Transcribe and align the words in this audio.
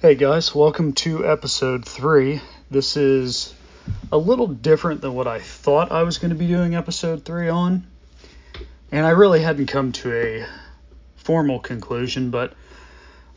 Hey 0.00 0.14
guys, 0.14 0.54
welcome 0.54 0.92
to 0.92 1.26
episode 1.26 1.84
three. 1.84 2.40
This 2.70 2.96
is 2.96 3.52
a 4.12 4.16
little 4.16 4.46
different 4.46 5.00
than 5.00 5.14
what 5.14 5.26
I 5.26 5.40
thought 5.40 5.90
I 5.90 6.04
was 6.04 6.18
going 6.18 6.28
to 6.28 6.36
be 6.36 6.46
doing 6.46 6.76
episode 6.76 7.24
three 7.24 7.48
on. 7.48 7.84
And 8.92 9.04
I 9.04 9.10
really 9.10 9.42
hadn't 9.42 9.66
come 9.66 9.90
to 9.90 10.12
a 10.14 10.46
formal 11.16 11.58
conclusion, 11.58 12.30
but 12.30 12.54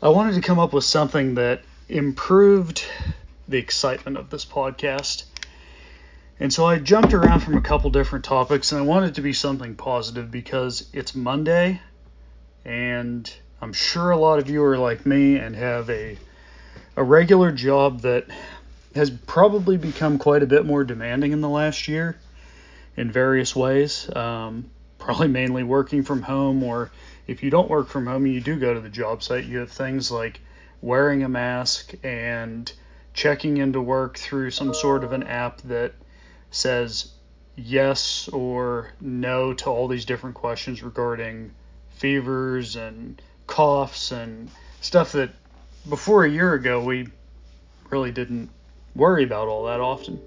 I 0.00 0.10
wanted 0.10 0.36
to 0.36 0.40
come 0.40 0.60
up 0.60 0.72
with 0.72 0.84
something 0.84 1.34
that 1.34 1.62
improved 1.88 2.84
the 3.48 3.58
excitement 3.58 4.16
of 4.16 4.30
this 4.30 4.44
podcast. 4.44 5.24
And 6.38 6.52
so 6.52 6.64
I 6.64 6.78
jumped 6.78 7.12
around 7.12 7.40
from 7.40 7.56
a 7.56 7.60
couple 7.60 7.90
different 7.90 8.24
topics, 8.24 8.70
and 8.70 8.80
I 8.80 8.84
wanted 8.84 9.16
to 9.16 9.20
be 9.20 9.32
something 9.32 9.74
positive 9.74 10.30
because 10.30 10.88
it's 10.92 11.12
Monday, 11.12 11.80
and 12.64 13.28
I'm 13.60 13.72
sure 13.72 14.12
a 14.12 14.16
lot 14.16 14.38
of 14.38 14.48
you 14.48 14.62
are 14.62 14.78
like 14.78 15.04
me 15.04 15.38
and 15.38 15.56
have 15.56 15.90
a 15.90 16.16
a 16.96 17.02
regular 17.02 17.52
job 17.52 18.00
that 18.02 18.26
has 18.94 19.10
probably 19.10 19.76
become 19.76 20.18
quite 20.18 20.42
a 20.42 20.46
bit 20.46 20.66
more 20.66 20.84
demanding 20.84 21.32
in 21.32 21.40
the 21.40 21.48
last 21.48 21.88
year 21.88 22.16
in 22.96 23.10
various 23.10 23.56
ways. 23.56 24.14
Um, 24.14 24.70
probably 24.98 25.28
mainly 25.28 25.62
working 25.62 26.02
from 26.02 26.22
home, 26.22 26.62
or 26.62 26.90
if 27.26 27.42
you 27.42 27.50
don't 27.50 27.68
work 27.68 27.88
from 27.88 28.06
home 28.06 28.24
and 28.24 28.34
you 28.34 28.40
do 28.40 28.58
go 28.58 28.74
to 28.74 28.80
the 28.80 28.88
job 28.88 29.22
site, 29.22 29.44
you 29.44 29.58
have 29.58 29.70
things 29.70 30.10
like 30.10 30.40
wearing 30.80 31.22
a 31.22 31.28
mask 31.28 31.94
and 32.02 32.72
checking 33.14 33.56
into 33.56 33.80
work 33.80 34.18
through 34.18 34.50
some 34.50 34.74
sort 34.74 35.04
of 35.04 35.12
an 35.12 35.22
app 35.22 35.60
that 35.62 35.92
says 36.50 37.12
yes 37.56 38.28
or 38.28 38.92
no 39.00 39.52
to 39.52 39.68
all 39.68 39.88
these 39.88 40.04
different 40.04 40.34
questions 40.34 40.82
regarding 40.82 41.52
fevers 41.90 42.76
and 42.76 43.20
coughs 43.46 44.12
and 44.12 44.50
stuff 44.80 45.12
that 45.12 45.30
before 45.88 46.24
a 46.24 46.30
year 46.30 46.54
ago, 46.54 46.82
we 46.82 47.08
really 47.90 48.12
didn't 48.12 48.50
worry 48.94 49.24
about 49.24 49.48
all 49.48 49.64
that 49.66 49.80
often. 49.80 50.20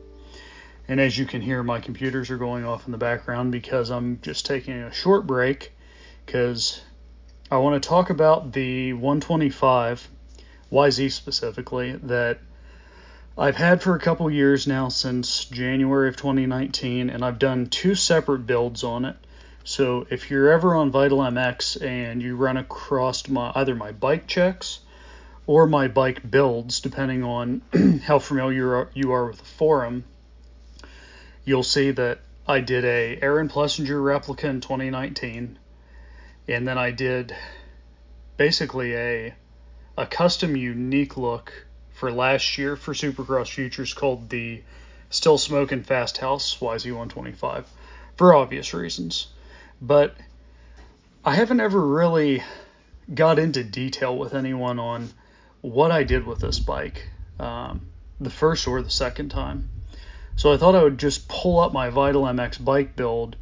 And 0.88 1.00
as 1.00 1.17
you 1.17 1.25
can 1.25 1.42
hear, 1.42 1.64
my 1.64 1.80
computers 1.80 2.30
are 2.30 2.38
going 2.38 2.66
off 2.66 2.86
in 2.86 2.92
the 2.92 2.97
background 2.97 3.52
because 3.52 3.89
I'm 3.89 4.20
just 4.22 4.45
taking 4.45 4.73
a 4.73 4.94
short 4.94 5.25
break 5.25 5.72
because 6.25 6.81
I 7.50 7.58
want 7.58 7.81
to 7.81 7.89
talk 7.89 8.09
about 8.09 8.52
the 8.52 8.94
125 8.94 10.08
YZ 10.72 11.12
specifically 11.12 11.94
that 12.03 12.40
I've 13.38 13.56
had 13.56 13.81
for 13.81 13.95
a 13.95 14.00
couple 14.00 14.30
years 14.30 14.67
now 14.67 14.90
since 14.90 15.45
January 15.45 16.09
of 16.09 16.16
2019, 16.16 17.09
and 17.09 17.23
I've 17.23 17.40
done 17.40 17.67
two 17.67 17.95
separate 17.95 18.45
builds 18.45 18.84
on 18.84 19.06
it. 19.06 19.17
So 19.64 20.06
if 20.09 20.30
you're 20.30 20.52
ever 20.52 20.75
on 20.75 20.92
Vital 20.92 21.19
MX 21.19 21.81
and 21.81 22.22
you 22.22 22.36
run 22.36 22.58
across 22.58 23.28
my 23.28 23.52
either 23.56 23.73
my 23.73 23.92
bike 23.92 24.28
checks 24.28 24.80
or 25.47 25.67
my 25.67 25.88
bike 25.88 26.29
builds, 26.29 26.79
depending 26.79 27.23
on 27.23 27.61
how 28.05 28.19
familiar 28.19 28.89
you 28.93 29.11
are 29.11 29.27
with 29.27 29.38
the 29.38 29.45
forum, 29.45 30.03
you'll 31.43 31.63
see 31.63 31.91
that 31.91 32.19
I 32.47 32.61
did 32.61 32.85
a 32.85 33.19
Aaron 33.21 33.49
Plessinger 33.49 34.03
replica 34.03 34.47
in 34.47 34.61
2019, 34.61 35.57
and 36.47 36.67
then 36.67 36.77
I 36.77 36.91
did 36.91 37.35
basically 38.38 38.95
a 38.95 39.35
a 39.97 40.05
custom 40.05 40.57
unique 40.57 41.16
look 41.16 41.66
for 41.93 42.11
last 42.11 42.57
year 42.57 42.75
for 42.75 42.93
Supercross 42.93 43.49
Futures 43.49 43.93
called 43.93 44.29
the 44.29 44.61
Still 45.09 45.38
Smoking 45.38 45.83
Fast 45.83 46.17
House 46.17 46.57
YZ125 46.59 47.63
for 48.17 48.33
obvious 48.33 48.73
reasons. 48.73 49.27
But 49.81 50.16
I 51.23 51.35
haven't 51.35 51.61
ever 51.61 51.79
really 51.79 52.43
got 53.13 53.39
into 53.39 53.63
detail 53.63 54.17
with 54.17 54.33
anyone 54.33 54.79
on 54.79 55.09
what 55.66 55.91
I 55.91 56.03
did 56.03 56.25
with 56.25 56.39
this 56.39 56.59
bike, 56.59 57.09
um, 57.39 57.88
the 58.19 58.30
first 58.30 58.67
or 58.67 58.81
the 58.81 58.89
second 58.89 59.30
time. 59.30 59.69
So 60.35 60.53
I 60.53 60.57
thought 60.57 60.75
I 60.75 60.83
would 60.83 60.97
just 60.97 61.27
pull 61.27 61.59
up 61.59 61.73
my 61.73 61.89
Vital 61.89 62.23
MX 62.23 62.63
bike 62.63 62.95
build 62.95 63.35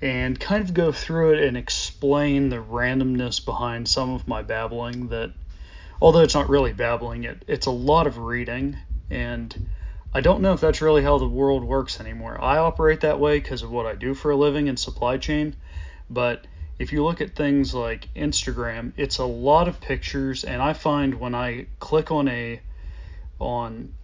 and 0.00 0.38
kind 0.38 0.62
of 0.62 0.72
go 0.72 0.92
through 0.92 1.34
it 1.34 1.44
and 1.44 1.56
explain 1.56 2.48
the 2.48 2.56
randomness 2.56 3.44
behind 3.44 3.88
some 3.88 4.14
of 4.14 4.28
my 4.28 4.42
babbling 4.42 5.08
that 5.08 5.32
although 6.00 6.20
it's 6.20 6.34
not 6.34 6.48
really 6.48 6.72
babbling 6.72 7.24
it 7.24 7.44
it's 7.48 7.66
a 7.66 7.70
lot 7.70 8.06
of 8.06 8.16
reading 8.16 8.76
and 9.10 9.66
I 10.14 10.20
don't 10.20 10.40
know 10.40 10.52
if 10.52 10.60
that's 10.60 10.80
really 10.80 11.02
how 11.02 11.18
the 11.18 11.28
world 11.28 11.64
works 11.64 12.00
anymore. 12.00 12.40
I 12.40 12.56
operate 12.58 13.00
that 13.00 13.20
way 13.20 13.38
because 13.40 13.62
of 13.62 13.70
what 13.70 13.84
I 13.86 13.94
do 13.94 14.14
for 14.14 14.30
a 14.30 14.36
living 14.36 14.66
in 14.66 14.76
supply 14.78 15.18
chain, 15.18 15.54
but 16.08 16.46
if 16.78 16.92
you 16.92 17.04
look 17.04 17.20
at 17.20 17.34
things 17.34 17.74
like 17.74 18.08
Instagram, 18.14 18.92
it's 18.96 19.18
a 19.18 19.24
lot 19.24 19.66
of 19.66 19.80
pictures, 19.80 20.44
and 20.44 20.62
I 20.62 20.74
find 20.74 21.14
when 21.14 21.34
I 21.34 21.66
click 21.80 22.10
on 22.12 22.28
a 22.28 22.60
on 23.40 23.94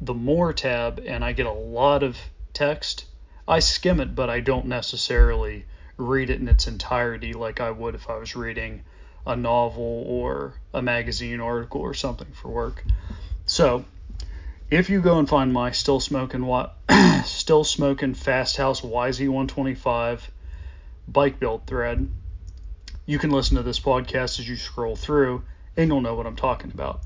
the 0.00 0.14
more 0.14 0.52
tab 0.52 1.00
and 1.06 1.24
I 1.24 1.32
get 1.32 1.46
a 1.46 1.52
lot 1.52 2.02
of 2.02 2.18
text, 2.52 3.06
I 3.46 3.60
skim 3.60 4.00
it, 4.00 4.14
but 4.14 4.28
I 4.28 4.40
don't 4.40 4.66
necessarily 4.66 5.64
read 5.96 6.30
it 6.30 6.40
in 6.40 6.48
its 6.48 6.66
entirety 6.66 7.32
like 7.32 7.60
I 7.60 7.70
would 7.70 7.94
if 7.94 8.10
I 8.10 8.16
was 8.16 8.34
reading 8.34 8.82
a 9.26 9.36
novel 9.36 10.04
or 10.06 10.54
a 10.74 10.82
magazine 10.82 11.40
article 11.40 11.80
or 11.80 11.94
something 11.94 12.32
for 12.32 12.48
work. 12.48 12.84
So, 13.46 13.84
if 14.70 14.90
you 14.90 15.00
go 15.00 15.18
and 15.18 15.28
find 15.28 15.52
my 15.52 15.70
still 15.70 16.00
smoking 16.00 16.46
still 17.24 17.64
smoking 17.64 18.14
fast 18.14 18.56
house 18.56 18.80
YZ125 18.80 20.20
bike 21.08 21.38
build 21.38 21.66
thread, 21.66 22.08
you 23.06 23.18
can 23.18 23.30
listen 23.30 23.56
to 23.56 23.62
this 23.62 23.80
podcast 23.80 24.38
as 24.38 24.48
you 24.48 24.56
scroll 24.56 24.96
through 24.96 25.42
and 25.76 25.88
you'll 25.88 26.00
know 26.00 26.14
what 26.14 26.26
I'm 26.26 26.36
talking 26.36 26.70
about. 26.72 27.02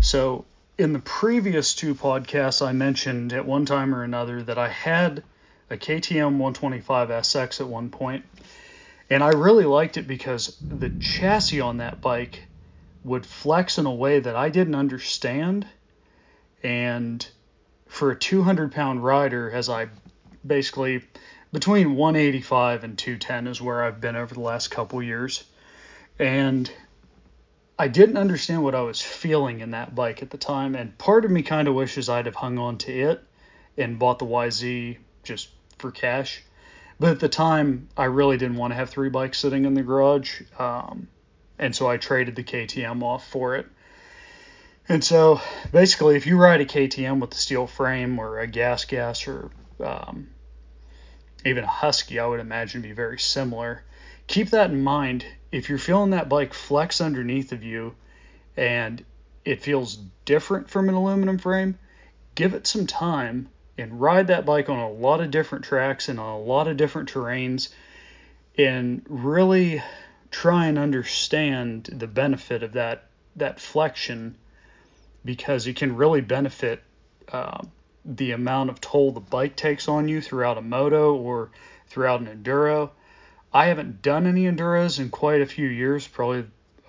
So, 0.00 0.44
in 0.78 0.92
the 0.92 0.98
previous 0.98 1.74
two 1.74 1.94
podcasts, 1.94 2.66
I 2.66 2.72
mentioned 2.72 3.32
at 3.32 3.46
one 3.46 3.66
time 3.66 3.94
or 3.94 4.02
another 4.02 4.42
that 4.42 4.58
I 4.58 4.68
had 4.68 5.22
a 5.70 5.76
KTM 5.76 6.38
125 6.38 7.08
SX 7.10 7.60
at 7.60 7.68
one 7.68 7.90
point, 7.90 8.24
and 9.10 9.22
I 9.22 9.30
really 9.30 9.64
liked 9.64 9.96
it 9.98 10.06
because 10.06 10.56
the 10.60 10.88
chassis 10.88 11.60
on 11.60 11.76
that 11.78 12.00
bike 12.00 12.42
would 13.04 13.26
flex 13.26 13.78
in 13.78 13.86
a 13.86 13.94
way 13.94 14.20
that 14.20 14.34
I 14.34 14.48
didn't 14.48 14.74
understand. 14.74 15.66
And 16.62 17.26
for 17.86 18.10
a 18.10 18.18
200 18.18 18.72
pound 18.72 19.04
rider, 19.04 19.50
as 19.50 19.68
I 19.68 19.88
basically 20.46 21.02
between 21.52 21.96
185 21.96 22.84
and 22.84 22.96
210 22.96 23.46
is 23.46 23.60
where 23.60 23.82
I've 23.82 24.00
been 24.00 24.16
over 24.16 24.34
the 24.34 24.40
last 24.40 24.70
couple 24.70 25.02
years. 25.02 25.44
And 26.18 26.70
I 27.78 27.88
didn't 27.88 28.16
understand 28.16 28.62
what 28.62 28.74
I 28.74 28.82
was 28.82 29.02
feeling 29.02 29.60
in 29.60 29.72
that 29.72 29.94
bike 29.94 30.22
at 30.22 30.30
the 30.30 30.38
time, 30.38 30.74
and 30.74 30.96
part 30.98 31.24
of 31.24 31.30
me 31.30 31.42
kind 31.42 31.68
of 31.68 31.74
wishes 31.74 32.08
I'd 32.08 32.26
have 32.26 32.34
hung 32.34 32.58
on 32.58 32.78
to 32.78 32.92
it 32.92 33.24
and 33.76 33.98
bought 33.98 34.18
the 34.18 34.26
YZ 34.26 34.98
just 35.24 35.48
for 35.78 35.90
cash. 35.90 36.42
But 37.00 37.10
at 37.10 37.20
the 37.20 37.28
time, 37.28 37.88
I 37.96 38.04
really 38.04 38.36
didn't 38.36 38.56
want 38.56 38.70
to 38.70 38.76
have 38.76 38.90
three 38.90 39.08
bikes 39.08 39.38
sitting 39.38 39.64
in 39.64 39.74
the 39.74 39.82
garage, 39.82 40.42
um, 40.58 41.08
and 41.58 41.74
so 41.74 41.88
I 41.88 41.96
traded 41.96 42.36
the 42.36 42.44
KTM 42.44 43.02
off 43.02 43.26
for 43.28 43.56
it. 43.56 43.66
And 44.88 45.02
so 45.02 45.40
basically, 45.72 46.16
if 46.16 46.26
you 46.26 46.36
ride 46.36 46.60
a 46.60 46.66
KTM 46.66 47.20
with 47.20 47.32
a 47.32 47.36
steel 47.36 47.66
frame 47.66 48.18
or 48.18 48.38
a 48.38 48.46
gas 48.46 48.84
gas 48.84 49.26
or 49.26 49.50
um, 49.80 50.28
even 51.44 51.64
a 51.64 51.68
Husky, 51.68 52.18
I 52.18 52.26
would 52.26 52.40
imagine, 52.40 52.82
be 52.82 52.92
very 52.92 53.18
similar. 53.18 53.82
Keep 54.26 54.50
that 54.50 54.70
in 54.70 54.82
mind. 54.82 55.24
If 55.50 55.68
you're 55.68 55.78
feeling 55.78 56.10
that 56.10 56.28
bike 56.28 56.54
flex 56.54 57.00
underneath 57.00 57.52
of 57.52 57.62
you 57.62 57.94
and 58.56 59.04
it 59.44 59.62
feels 59.62 59.98
different 60.24 60.70
from 60.70 60.88
an 60.88 60.94
aluminum 60.94 61.38
frame, 61.38 61.78
give 62.34 62.54
it 62.54 62.66
some 62.66 62.86
time 62.86 63.48
and 63.76 64.00
ride 64.00 64.28
that 64.28 64.46
bike 64.46 64.68
on 64.68 64.78
a 64.78 64.90
lot 64.90 65.20
of 65.20 65.30
different 65.30 65.64
tracks 65.64 66.08
and 66.08 66.20
on 66.20 66.28
a 66.28 66.38
lot 66.38 66.68
of 66.68 66.76
different 66.76 67.12
terrains 67.12 67.70
and 68.56 69.02
really 69.08 69.82
try 70.30 70.66
and 70.66 70.78
understand 70.78 71.84
the 71.92 72.06
benefit 72.06 72.62
of 72.62 72.72
that 72.72 73.06
that 73.36 73.58
flexion 73.58 74.36
because 75.24 75.66
it 75.66 75.76
can 75.76 75.96
really 75.96 76.20
benefit 76.20 76.82
uh, 77.32 77.62
the 78.04 78.32
amount 78.32 78.70
of 78.70 78.80
toll 78.80 79.12
the 79.12 79.20
bike 79.20 79.56
takes 79.56 79.88
on 79.88 80.08
you 80.08 80.20
throughout 80.20 80.58
a 80.58 80.62
moto 80.62 81.14
or 81.14 81.50
throughout 81.88 82.20
an 82.20 82.26
enduro. 82.26 82.90
I 83.52 83.66
haven't 83.66 84.02
done 84.02 84.26
any 84.26 84.44
enduros 84.44 84.98
in 84.98 85.10
quite 85.10 85.42
a 85.42 85.46
few 85.46 85.68
years, 85.68 86.06
probably 86.06 86.46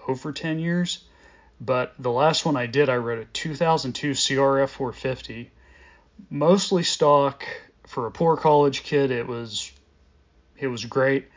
over 0.07 0.31
10 0.31 0.59
years. 0.59 1.03
But 1.59 1.93
the 1.99 2.11
last 2.11 2.45
one 2.45 2.57
I 2.57 2.65
did, 2.65 2.89
I 2.89 2.97
rode 2.97 3.19
a 3.19 3.25
2002 3.25 4.11
CRF 4.11 4.69
450, 4.69 5.51
mostly 6.29 6.83
stock 6.83 7.45
for 7.87 8.07
a 8.07 8.11
poor 8.11 8.35
college 8.37 8.83
kid. 8.83 9.11
It 9.11 9.27
was 9.27 9.71
it 10.57 10.67
was 10.67 10.85
great, 10.85 11.27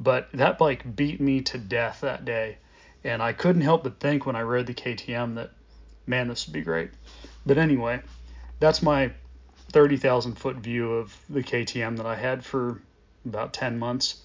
but 0.00 0.28
that 0.32 0.58
bike 0.58 0.96
beat 0.96 1.20
me 1.20 1.40
to 1.42 1.58
death 1.58 2.00
that 2.00 2.24
day, 2.24 2.58
and 3.02 3.22
I 3.22 3.32
couldn't 3.32 3.62
help 3.62 3.82
but 3.82 4.00
think 4.00 4.26
when 4.26 4.36
I 4.36 4.42
rode 4.42 4.66
the 4.66 4.74
KTM 4.74 5.36
that, 5.36 5.50
man, 6.06 6.28
this 6.28 6.46
would 6.46 6.52
be 6.52 6.62
great. 6.62 6.90
But 7.46 7.58
anyway, 7.58 8.00
that's 8.60 8.82
my 8.82 9.12
30,000 9.74 10.36
foot 10.36 10.56
view 10.56 10.94
of 10.94 11.14
the 11.28 11.42
KTM 11.42 11.98
that 11.98 12.06
I 12.06 12.14
had 12.14 12.44
for 12.44 12.80
about 13.26 13.52
10 13.52 13.78
months. 13.78 14.22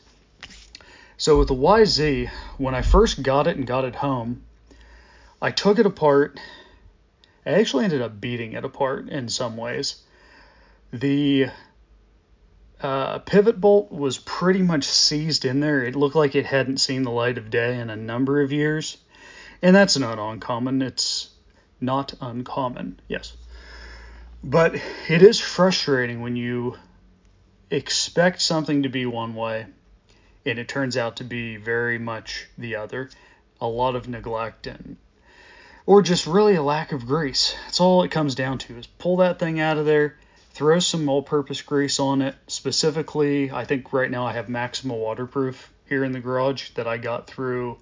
So 1.17 1.39
with 1.39 1.49
the 1.49 1.55
YZ, 1.55 2.29
when 2.57 2.75
I 2.75 2.81
first 2.81 3.21
got 3.21 3.47
it 3.47 3.57
and 3.57 3.67
got 3.67 3.83
it 3.83 3.95
home, 3.95 4.43
I 5.41 5.51
took 5.51 5.79
it 5.79 5.85
apart 5.85 6.39
I 7.49 7.53
actually 7.53 7.85
ended 7.85 8.01
up 8.01 8.21
beating 8.21 8.53
it 8.53 8.63
apart 8.63 9.09
in 9.09 9.27
some 9.27 9.57
ways. 9.57 10.03
The 10.91 11.47
uh, 12.79 13.19
pivot 13.19 13.59
bolt 13.59 13.91
was 13.91 14.19
pretty 14.19 14.61
much 14.61 14.83
seized 14.83 15.45
in 15.45 15.59
there. 15.59 15.83
It 15.83 15.95
looked 15.95 16.15
like 16.15 16.35
it 16.35 16.45
hadn't 16.45 16.77
seen 16.77 17.01
the 17.01 17.11
light 17.11 17.39
of 17.39 17.49
day 17.49 17.79
in 17.79 17.89
a 17.89 17.95
number 17.95 18.41
of 18.41 18.51
years. 18.51 18.97
And 19.63 19.75
that's 19.75 19.97
not 19.97 20.19
uncommon. 20.19 20.83
It's 20.83 21.29
not 21.81 22.13
uncommon, 22.21 22.99
yes. 23.07 23.33
But 24.43 24.75
it 25.09 25.21
is 25.21 25.39
frustrating 25.39 26.21
when 26.21 26.35
you 26.35 26.77
expect 27.69 28.41
something 28.41 28.83
to 28.83 28.89
be 28.89 29.05
one 29.05 29.35
way 29.35 29.67
and 30.45 30.57
it 30.57 30.67
turns 30.67 30.97
out 30.97 31.17
to 31.17 31.23
be 31.23 31.57
very 31.57 31.99
much 31.99 32.47
the 32.57 32.75
other. 32.75 33.09
A 33.61 33.67
lot 33.67 33.95
of 33.95 34.07
neglect 34.07 34.67
and 34.67 34.97
or 35.85 36.01
just 36.01 36.27
really 36.27 36.55
a 36.55 36.61
lack 36.61 36.91
of 36.91 37.07
grease. 37.07 37.55
That's 37.65 37.81
all 37.81 38.03
it 38.03 38.11
comes 38.11 38.35
down 38.35 38.59
to 38.59 38.77
is 38.77 38.85
pull 38.85 39.17
that 39.17 39.39
thing 39.39 39.59
out 39.59 39.77
of 39.77 39.85
there, 39.85 40.17
throw 40.51 40.79
some 40.79 41.09
all-purpose 41.09 41.63
grease 41.63 41.99
on 41.99 42.21
it. 42.21 42.35
Specifically, 42.47 43.51
I 43.51 43.65
think 43.65 43.91
right 43.91 44.09
now 44.09 44.25
I 44.25 44.33
have 44.33 44.49
Maxima 44.49 44.93
waterproof 44.95 45.73
here 45.87 46.03
in 46.03 46.11
the 46.11 46.19
garage 46.19 46.69
that 46.75 46.87
I 46.87 46.97
got 46.97 47.27
through 47.27 47.79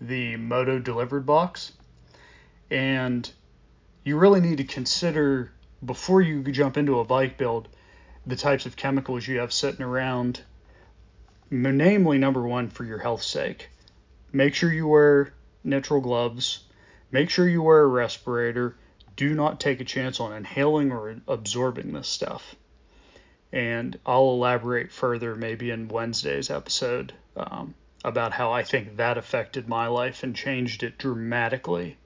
the 0.00 0.36
Moto 0.36 0.78
delivered 0.78 1.26
box. 1.26 1.72
And 2.70 3.30
you 4.02 4.16
really 4.16 4.40
need 4.40 4.56
to 4.56 4.64
consider 4.64 5.52
before 5.84 6.20
you 6.20 6.42
jump 6.44 6.76
into 6.76 7.00
a 7.00 7.04
bike 7.04 7.36
build 7.36 7.68
the 8.26 8.36
types 8.36 8.66
of 8.66 8.76
chemicals 8.76 9.26
you 9.26 9.38
have 9.40 9.52
sitting 9.52 9.82
around 9.82 10.42
namely 11.52 12.18
number 12.18 12.42
one 12.42 12.70
for 12.70 12.84
your 12.84 12.98
health 12.98 13.22
sake. 13.22 13.68
Make 14.32 14.54
sure 14.54 14.72
you 14.72 14.88
wear 14.88 15.34
nitrile 15.66 16.02
gloves. 16.02 16.64
Make 17.10 17.28
sure 17.28 17.46
you 17.46 17.62
wear 17.62 17.82
a 17.82 17.86
respirator. 17.86 18.74
Do 19.16 19.34
not 19.34 19.60
take 19.60 19.80
a 19.80 19.84
chance 19.84 20.18
on 20.18 20.32
inhaling 20.32 20.90
or 20.90 21.16
absorbing 21.28 21.92
this 21.92 22.08
stuff. 22.08 22.56
And 23.52 23.98
i'll 24.06 24.30
elaborate 24.30 24.90
further 24.90 25.34
maybe 25.34 25.70
in 25.70 25.88
wednesday's 25.88 26.48
episode 26.48 27.12
um, 27.36 27.74
about 28.02 28.32
how 28.32 28.50
i 28.50 28.62
think 28.62 28.96
that 28.96 29.18
affected 29.18 29.68
my 29.68 29.88
life 29.88 30.22
and 30.22 30.34
changed 30.34 30.82
it 30.82 30.96
dramatically 30.96 31.98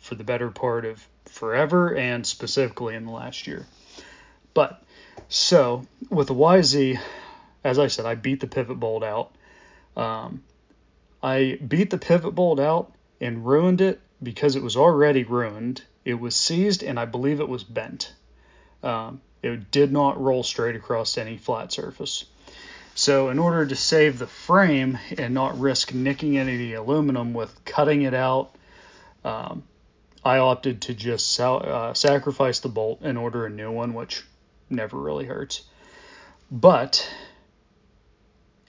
for 0.00 0.16
the 0.16 0.24
better 0.24 0.50
part 0.50 0.84
of 0.84 1.06
forever 1.28 1.94
and 1.94 2.26
specifically 2.26 2.94
in 2.94 3.04
the 3.04 3.12
last 3.12 3.46
year 3.46 3.66
but 4.54 4.82
so 5.28 5.86
with 6.10 6.28
the 6.28 6.34
YZ, 6.34 6.98
as 7.62 7.78
I 7.78 7.88
said, 7.88 8.06
I 8.06 8.14
beat 8.14 8.40
the 8.40 8.46
pivot 8.46 8.80
bolt 8.80 9.04
out. 9.04 9.30
Um, 9.96 10.42
I 11.22 11.58
beat 11.66 11.90
the 11.90 11.98
pivot 11.98 12.34
bolt 12.34 12.58
out 12.58 12.92
and 13.20 13.46
ruined 13.46 13.80
it 13.80 14.00
because 14.22 14.56
it 14.56 14.62
was 14.62 14.76
already 14.76 15.24
ruined. 15.24 15.82
It 16.04 16.14
was 16.14 16.34
seized 16.34 16.82
and 16.82 16.98
I 16.98 17.04
believe 17.04 17.40
it 17.40 17.48
was 17.48 17.64
bent. 17.64 18.12
Um, 18.82 19.20
it 19.42 19.70
did 19.70 19.92
not 19.92 20.20
roll 20.20 20.42
straight 20.42 20.76
across 20.76 21.18
any 21.18 21.36
flat 21.36 21.72
surface. 21.72 22.24
So, 22.94 23.28
in 23.28 23.38
order 23.38 23.64
to 23.64 23.76
save 23.76 24.18
the 24.18 24.26
frame 24.26 24.98
and 25.16 25.34
not 25.34 25.60
risk 25.60 25.94
nicking 25.94 26.36
any 26.36 26.54
of 26.54 26.58
the 26.58 26.74
aluminum 26.74 27.32
with 27.32 27.64
cutting 27.64 28.02
it 28.02 28.14
out, 28.14 28.50
um, 29.24 29.62
I 30.24 30.38
opted 30.38 30.82
to 30.82 30.94
just 30.94 31.38
uh, 31.40 31.94
sacrifice 31.94 32.60
the 32.60 32.68
bolt 32.68 33.00
and 33.02 33.16
order 33.16 33.46
a 33.46 33.50
new 33.50 33.70
one, 33.70 33.94
which 33.94 34.24
never 34.68 34.96
really 34.96 35.26
hurts. 35.26 35.62
But 36.50 37.08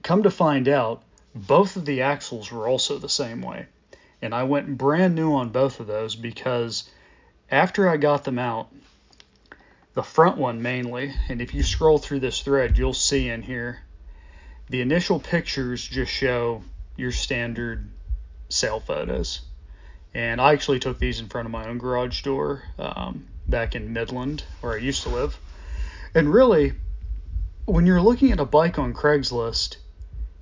come 0.04 0.24
to 0.24 0.32
find 0.32 0.68
out, 0.68 1.04
both 1.34 1.76
of 1.76 1.86
the 1.86 2.02
axles 2.02 2.52
were 2.52 2.68
also 2.68 2.98
the 2.98 3.10
same 3.10 3.42
way. 3.42 3.68
And 4.22 4.34
I 4.34 4.44
went 4.44 4.78
brand 4.78 5.16
new 5.16 5.34
on 5.34 5.50
both 5.50 5.80
of 5.80 5.88
those 5.88 6.16
because 6.16 6.90
after 7.50 7.90
I 7.90 7.98
got 7.98 8.24
them 8.24 8.38
out, 8.38 8.70
the 9.94 10.04
front 10.04 10.38
one 10.38 10.62
mainly, 10.62 11.14
and 11.30 11.42
if 11.42 11.54
you 11.54 11.64
scroll 11.64 11.98
through 11.98 12.20
this 12.20 12.42
thread, 12.42 12.78
you'll 12.78 12.94
see 12.94 13.30
in 13.30 13.42
here 13.42 13.80
the 14.70 14.82
initial 14.82 15.20
pictures 15.20 15.86
just 15.86 16.12
show 16.12 16.64
your 16.96 17.12
standard 17.12 17.90
sale 18.50 18.80
photos. 18.80 19.42
And 20.14 20.42
I 20.42 20.54
actually 20.54 20.80
took 20.80 21.00
these 21.00 21.20
in 21.20 21.28
front 21.28 21.46
of 21.46 21.52
my 21.52 21.68
own 21.68 21.78
garage 21.78 22.24
door 22.24 22.64
um, 22.78 23.28
back 23.48 23.76
in 23.76 23.94
Midland, 23.94 24.44
where 24.62 24.74
I 24.74 24.78
used 24.78 25.04
to 25.04 25.10
live. 25.10 25.40
And 26.16 26.34
really, 26.34 26.74
when 27.66 27.86
you're 27.86 28.02
looking 28.02 28.32
at 28.32 28.40
a 28.40 28.46
bike 28.46 28.80
on 28.80 28.94
Craigslist, 28.94 29.78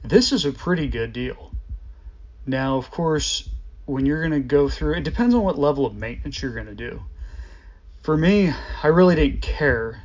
this 0.03 0.31
is 0.31 0.45
a 0.45 0.53
pretty 0.53 0.87
good 0.87 1.11
deal. 1.11 1.51
Now, 2.45 2.77
of 2.77 2.89
course, 2.89 3.49
when 3.85 4.05
you're 4.05 4.21
going 4.21 4.41
to 4.41 4.47
go 4.47 4.69
through, 4.69 4.95
it 4.95 5.03
depends 5.03 5.35
on 5.35 5.43
what 5.43 5.59
level 5.59 5.85
of 5.85 5.95
maintenance 5.95 6.41
you're 6.41 6.53
going 6.53 6.67
to 6.67 6.75
do. 6.75 7.01
For 8.03 8.15
me, 8.15 8.53
I 8.83 8.87
really 8.87 9.15
didn't 9.15 9.41
care 9.41 10.01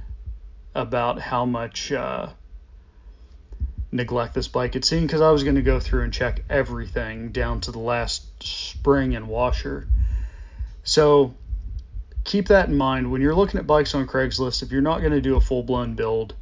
about 0.75 1.21
how 1.21 1.45
much 1.45 1.93
uh, 1.93 2.31
neglect 3.93 4.35
this 4.35 4.49
bike 4.49 4.75
had 4.75 4.85
seen 4.85 5.03
because 5.07 5.21
I 5.21 5.31
was 5.31 5.45
going 5.45 5.57
to 5.57 5.63
go 5.63 5.79
through 5.79 6.03
and 6.03 6.13
check 6.13 6.43
everything 6.49 7.31
down 7.31 7.61
to 7.63 7.71
the 7.71 7.79
last 7.79 8.25
spring 8.43 9.15
and 9.15 9.29
washer. 9.29 9.87
So 10.83 11.35
keep 12.25 12.49
that 12.49 12.69
in 12.69 12.77
mind 12.77 13.13
when 13.13 13.21
you're 13.21 13.35
looking 13.35 13.61
at 13.61 13.67
bikes 13.67 13.95
on 13.95 14.07
Craigslist. 14.07 14.63
If 14.63 14.73
you're 14.73 14.81
not 14.81 15.01
going 15.01 15.13
to 15.13 15.21
do 15.21 15.37
a 15.37 15.41
full 15.41 15.63
blown 15.63 15.95
build, 15.95 16.35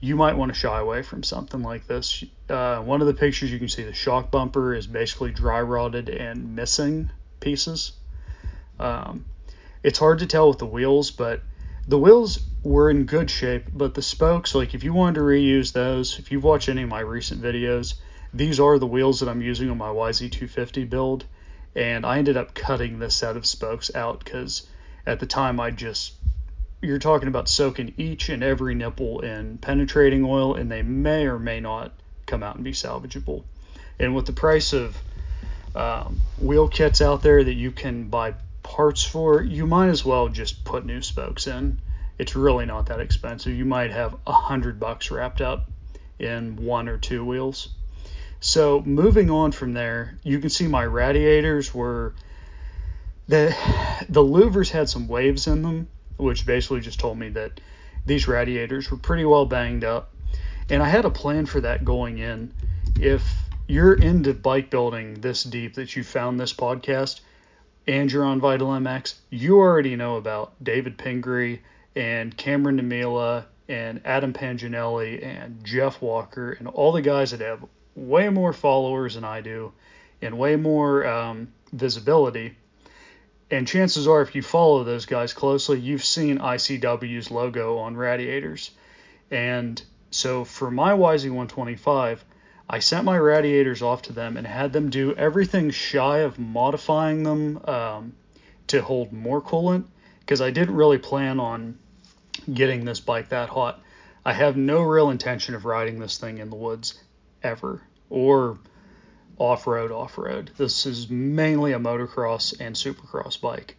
you 0.00 0.16
might 0.16 0.36
want 0.36 0.52
to 0.52 0.58
shy 0.58 0.80
away 0.80 1.02
from 1.02 1.22
something 1.22 1.62
like 1.62 1.86
this. 1.86 2.24
Uh, 2.48 2.78
one 2.78 3.02
of 3.02 3.06
the 3.06 3.14
pictures 3.14 3.52
you 3.52 3.58
can 3.58 3.68
see 3.68 3.84
the 3.84 3.92
shock 3.92 4.30
bumper 4.30 4.74
is 4.74 4.86
basically 4.86 5.30
dry 5.30 5.60
rotted 5.60 6.08
and 6.08 6.56
missing 6.56 7.10
pieces. 7.38 7.92
Um, 8.78 9.26
it's 9.82 9.98
hard 9.98 10.20
to 10.20 10.26
tell 10.26 10.48
with 10.48 10.58
the 10.58 10.66
wheels, 10.66 11.10
but 11.10 11.42
the 11.86 11.98
wheels 11.98 12.38
were 12.62 12.90
in 12.90 13.04
good 13.04 13.30
shape, 13.30 13.64
but 13.72 13.94
the 13.94 14.02
spokes, 14.02 14.54
like 14.54 14.74
if 14.74 14.84
you 14.84 14.92
wanted 14.92 15.14
to 15.14 15.20
reuse 15.20 15.72
those, 15.72 16.18
if 16.18 16.30
you've 16.30 16.44
watched 16.44 16.68
any 16.68 16.82
of 16.82 16.88
my 16.88 17.00
recent 17.00 17.42
videos, 17.42 17.94
these 18.34 18.60
are 18.60 18.78
the 18.78 18.86
wheels 18.86 19.20
that 19.20 19.28
I'm 19.28 19.40
using 19.40 19.70
on 19.70 19.78
my 19.78 19.88
YZ250 19.88 20.88
build, 20.88 21.24
and 21.74 22.04
I 22.04 22.18
ended 22.18 22.36
up 22.36 22.54
cutting 22.54 22.98
this 22.98 23.14
set 23.14 23.36
of 23.36 23.46
spokes 23.46 23.94
out 23.94 24.22
because 24.22 24.66
at 25.06 25.20
the 25.20 25.26
time 25.26 25.58
I 25.58 25.70
just 25.70 26.14
you're 26.82 26.98
talking 26.98 27.28
about 27.28 27.48
soaking 27.48 27.92
each 27.98 28.28
and 28.30 28.42
every 28.42 28.74
nipple 28.74 29.20
in 29.20 29.58
penetrating 29.58 30.24
oil 30.24 30.54
and 30.54 30.70
they 30.70 30.82
may 30.82 31.26
or 31.26 31.38
may 31.38 31.60
not 31.60 31.92
come 32.26 32.42
out 32.42 32.54
and 32.54 32.64
be 32.64 32.72
salvageable. 32.72 33.44
And 33.98 34.14
with 34.14 34.24
the 34.24 34.32
price 34.32 34.72
of 34.72 34.96
um, 35.74 36.20
wheel 36.38 36.68
kits 36.68 37.02
out 37.02 37.22
there 37.22 37.44
that 37.44 37.54
you 37.54 37.70
can 37.70 38.08
buy 38.08 38.34
parts 38.62 39.04
for, 39.04 39.42
you 39.42 39.66
might 39.66 39.88
as 39.88 40.04
well 40.04 40.28
just 40.28 40.64
put 40.64 40.86
new 40.86 41.02
spokes 41.02 41.46
in. 41.46 41.78
It's 42.20 42.36
really 42.36 42.66
not 42.66 42.84
that 42.88 43.00
expensive. 43.00 43.54
You 43.54 43.64
might 43.64 43.90
have 43.92 44.14
a 44.26 44.32
hundred 44.32 44.78
bucks 44.78 45.10
wrapped 45.10 45.40
up 45.40 45.70
in 46.18 46.56
one 46.56 46.86
or 46.86 46.98
two 46.98 47.24
wheels. 47.24 47.70
So 48.40 48.82
moving 48.82 49.30
on 49.30 49.52
from 49.52 49.72
there, 49.72 50.18
you 50.22 50.38
can 50.38 50.50
see 50.50 50.66
my 50.66 50.82
radiators 50.82 51.74
were 51.74 52.14
the 53.26 53.56
the 54.10 54.22
louvers 54.22 54.68
had 54.68 54.90
some 54.90 55.08
waves 55.08 55.46
in 55.46 55.62
them, 55.62 55.88
which 56.18 56.44
basically 56.44 56.80
just 56.80 57.00
told 57.00 57.18
me 57.18 57.30
that 57.30 57.58
these 58.04 58.28
radiators 58.28 58.90
were 58.90 58.98
pretty 58.98 59.24
well 59.24 59.46
banged 59.46 59.84
up. 59.84 60.12
And 60.68 60.82
I 60.82 60.90
had 60.90 61.06
a 61.06 61.10
plan 61.10 61.46
for 61.46 61.62
that 61.62 61.86
going 61.86 62.18
in. 62.18 62.52
If 63.00 63.24
you're 63.66 63.94
into 63.94 64.34
bike 64.34 64.68
building 64.68 65.22
this 65.22 65.42
deep 65.42 65.76
that 65.76 65.96
you 65.96 66.04
found 66.04 66.38
this 66.38 66.52
podcast 66.52 67.22
and 67.86 68.12
you're 68.12 68.26
on 68.26 68.40
Vital 68.40 68.68
MX, 68.68 69.14
you 69.30 69.56
already 69.56 69.96
know 69.96 70.16
about 70.16 70.52
David 70.62 70.98
Pingree 70.98 71.62
and 71.94 72.36
Cameron 72.36 72.76
Nemila 72.80 73.44
and 73.68 74.00
Adam 74.04 74.32
Panginelli 74.32 75.24
and 75.24 75.64
Jeff 75.64 76.00
Walker 76.02 76.52
and 76.52 76.68
all 76.68 76.92
the 76.92 77.02
guys 77.02 77.30
that 77.30 77.40
have 77.40 77.64
way 77.94 78.28
more 78.28 78.52
followers 78.52 79.14
than 79.14 79.24
I 79.24 79.40
do 79.40 79.72
and 80.22 80.38
way 80.38 80.56
more 80.56 81.06
um, 81.06 81.52
visibility 81.72 82.56
and 83.50 83.66
chances 83.66 84.06
are, 84.06 84.22
if 84.22 84.34
you 84.34 84.42
follow 84.42 84.84
those 84.84 85.06
guys 85.06 85.32
closely, 85.32 85.80
you've 85.80 86.04
seen 86.04 86.38
ICW's 86.38 87.30
logo 87.30 87.78
on 87.78 87.96
radiators. 87.96 88.70
And 89.30 89.82
so 90.10 90.44
for 90.44 90.70
my 90.70 90.92
YZ125, 90.92 92.18
I 92.68 92.78
sent 92.78 93.04
my 93.04 93.16
radiators 93.16 93.82
off 93.82 94.02
to 94.02 94.12
them 94.12 94.36
and 94.36 94.46
had 94.46 94.72
them 94.72 94.90
do 94.90 95.14
everything 95.14 95.70
shy 95.70 96.18
of 96.18 96.38
modifying 96.38 97.24
them 97.24 97.60
um, 97.64 98.12
to 98.68 98.82
hold 98.82 99.12
more 99.12 99.42
coolant 99.42 99.86
because 100.30 100.40
I 100.40 100.52
didn't 100.52 100.76
really 100.76 100.98
plan 100.98 101.40
on 101.40 101.76
getting 102.54 102.84
this 102.84 103.00
bike 103.00 103.30
that 103.30 103.48
hot. 103.48 103.82
I 104.24 104.32
have 104.32 104.56
no 104.56 104.80
real 104.80 105.10
intention 105.10 105.56
of 105.56 105.64
riding 105.64 105.98
this 105.98 106.18
thing 106.18 106.38
in 106.38 106.50
the 106.50 106.56
woods 106.56 107.02
ever 107.42 107.82
or 108.10 108.56
off 109.38 109.66
road, 109.66 109.90
off 109.90 110.16
road. 110.16 110.52
This 110.56 110.86
is 110.86 111.10
mainly 111.10 111.72
a 111.72 111.80
motocross 111.80 112.54
and 112.60 112.76
supercross 112.76 113.40
bike. 113.40 113.76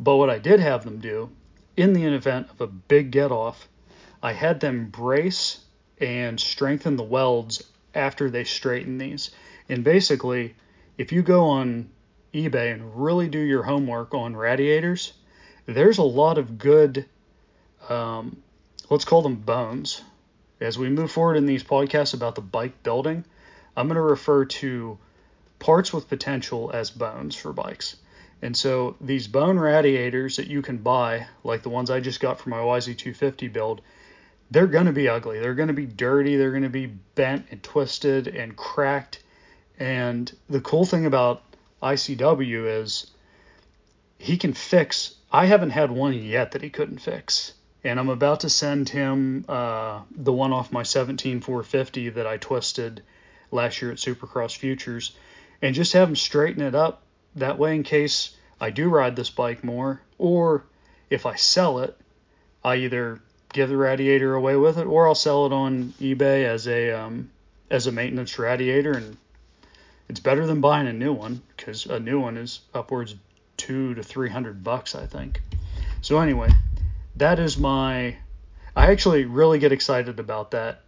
But 0.00 0.16
what 0.16 0.28
I 0.28 0.40
did 0.40 0.58
have 0.58 0.84
them 0.84 0.98
do 0.98 1.30
in 1.76 1.92
the 1.92 2.02
event 2.02 2.50
of 2.50 2.60
a 2.60 2.66
big 2.66 3.12
get 3.12 3.30
off, 3.30 3.68
I 4.20 4.32
had 4.32 4.58
them 4.58 4.88
brace 4.88 5.60
and 6.00 6.40
strengthen 6.40 6.96
the 6.96 7.04
welds 7.04 7.62
after 7.94 8.28
they 8.28 8.42
straighten 8.42 8.98
these. 8.98 9.30
And 9.68 9.84
basically, 9.84 10.56
if 10.98 11.12
you 11.12 11.22
go 11.22 11.44
on 11.44 11.90
eBay 12.34 12.72
and 12.72 13.04
really 13.04 13.28
do 13.28 13.38
your 13.38 13.62
homework 13.62 14.14
on 14.14 14.34
radiators, 14.34 15.12
there's 15.66 15.98
a 15.98 16.02
lot 16.02 16.38
of 16.38 16.58
good, 16.58 17.06
um, 17.88 18.42
let's 18.90 19.04
call 19.04 19.22
them 19.22 19.36
bones. 19.36 20.02
As 20.60 20.78
we 20.78 20.88
move 20.88 21.10
forward 21.10 21.36
in 21.36 21.46
these 21.46 21.64
podcasts 21.64 22.14
about 22.14 22.34
the 22.34 22.40
bike 22.40 22.82
building, 22.82 23.24
I'm 23.76 23.88
going 23.88 23.96
to 23.96 24.00
refer 24.00 24.44
to 24.44 24.98
parts 25.58 25.92
with 25.92 26.08
potential 26.08 26.70
as 26.72 26.90
bones 26.90 27.34
for 27.34 27.52
bikes. 27.52 27.96
And 28.42 28.56
so 28.56 28.96
these 29.00 29.28
bone 29.28 29.58
radiators 29.58 30.36
that 30.36 30.48
you 30.48 30.62
can 30.62 30.78
buy, 30.78 31.26
like 31.44 31.62
the 31.62 31.68
ones 31.68 31.90
I 31.90 32.00
just 32.00 32.20
got 32.20 32.40
for 32.40 32.50
my 32.50 32.58
YZ250 32.58 33.52
build, 33.52 33.80
they're 34.50 34.66
going 34.66 34.86
to 34.86 34.92
be 34.92 35.08
ugly. 35.08 35.38
They're 35.38 35.54
going 35.54 35.68
to 35.68 35.74
be 35.74 35.86
dirty. 35.86 36.36
They're 36.36 36.50
going 36.50 36.64
to 36.64 36.68
be 36.68 36.86
bent 36.86 37.46
and 37.50 37.62
twisted 37.62 38.26
and 38.26 38.56
cracked. 38.56 39.22
And 39.78 40.30
the 40.50 40.60
cool 40.60 40.84
thing 40.84 41.06
about 41.06 41.42
ICW 41.82 42.82
is 42.82 43.10
he 44.18 44.36
can 44.36 44.52
fix. 44.52 45.14
I 45.34 45.46
haven't 45.46 45.70
had 45.70 45.90
one 45.90 46.12
yet 46.12 46.52
that 46.52 46.62
he 46.62 46.68
couldn't 46.68 46.98
fix. 46.98 47.54
And 47.82 47.98
I'm 47.98 48.10
about 48.10 48.40
to 48.40 48.50
send 48.50 48.90
him 48.90 49.46
uh, 49.48 50.02
the 50.10 50.32
one 50.32 50.52
off 50.52 50.70
my 50.70 50.82
17450 50.82 52.10
that 52.10 52.26
I 52.26 52.36
twisted 52.36 53.02
last 53.50 53.80
year 53.80 53.90
at 53.90 53.96
Supercross 53.96 54.54
Futures 54.54 55.16
and 55.62 55.74
just 55.74 55.94
have 55.94 56.08
him 56.08 56.16
straighten 56.16 56.62
it 56.62 56.74
up 56.74 57.02
that 57.36 57.58
way 57.58 57.74
in 57.74 57.82
case 57.82 58.36
I 58.60 58.70
do 58.70 58.88
ride 58.88 59.16
this 59.16 59.30
bike 59.30 59.64
more 59.64 60.02
or 60.18 60.64
if 61.08 61.24
I 61.24 61.36
sell 61.36 61.78
it, 61.78 61.98
I 62.62 62.76
either 62.76 63.20
give 63.52 63.70
the 63.70 63.76
radiator 63.76 64.34
away 64.34 64.56
with 64.56 64.78
it 64.78 64.86
or 64.86 65.08
I'll 65.08 65.14
sell 65.14 65.46
it 65.46 65.52
on 65.52 65.94
eBay 66.00 66.44
as 66.44 66.68
a 66.68 66.92
um, 66.92 67.30
as 67.70 67.86
a 67.86 67.92
maintenance 67.92 68.38
radiator 68.38 68.92
and 68.92 69.16
it's 70.08 70.20
better 70.20 70.46
than 70.46 70.60
buying 70.60 70.86
a 70.86 70.92
new 70.92 71.12
one 71.12 71.42
because 71.56 71.86
a 71.86 71.98
new 71.98 72.20
one 72.20 72.36
is 72.36 72.60
upwards 72.74 73.14
two 73.62 73.94
to 73.94 74.02
three 74.02 74.28
hundred 74.28 74.64
bucks, 74.64 74.96
I 74.96 75.06
think. 75.06 75.40
So 76.00 76.18
anyway, 76.18 76.50
that 77.16 77.38
is 77.38 77.56
my. 77.56 78.16
I 78.74 78.90
actually 78.90 79.24
really 79.24 79.60
get 79.60 79.70
excited 79.70 80.18
about 80.18 80.50
that 80.50 80.80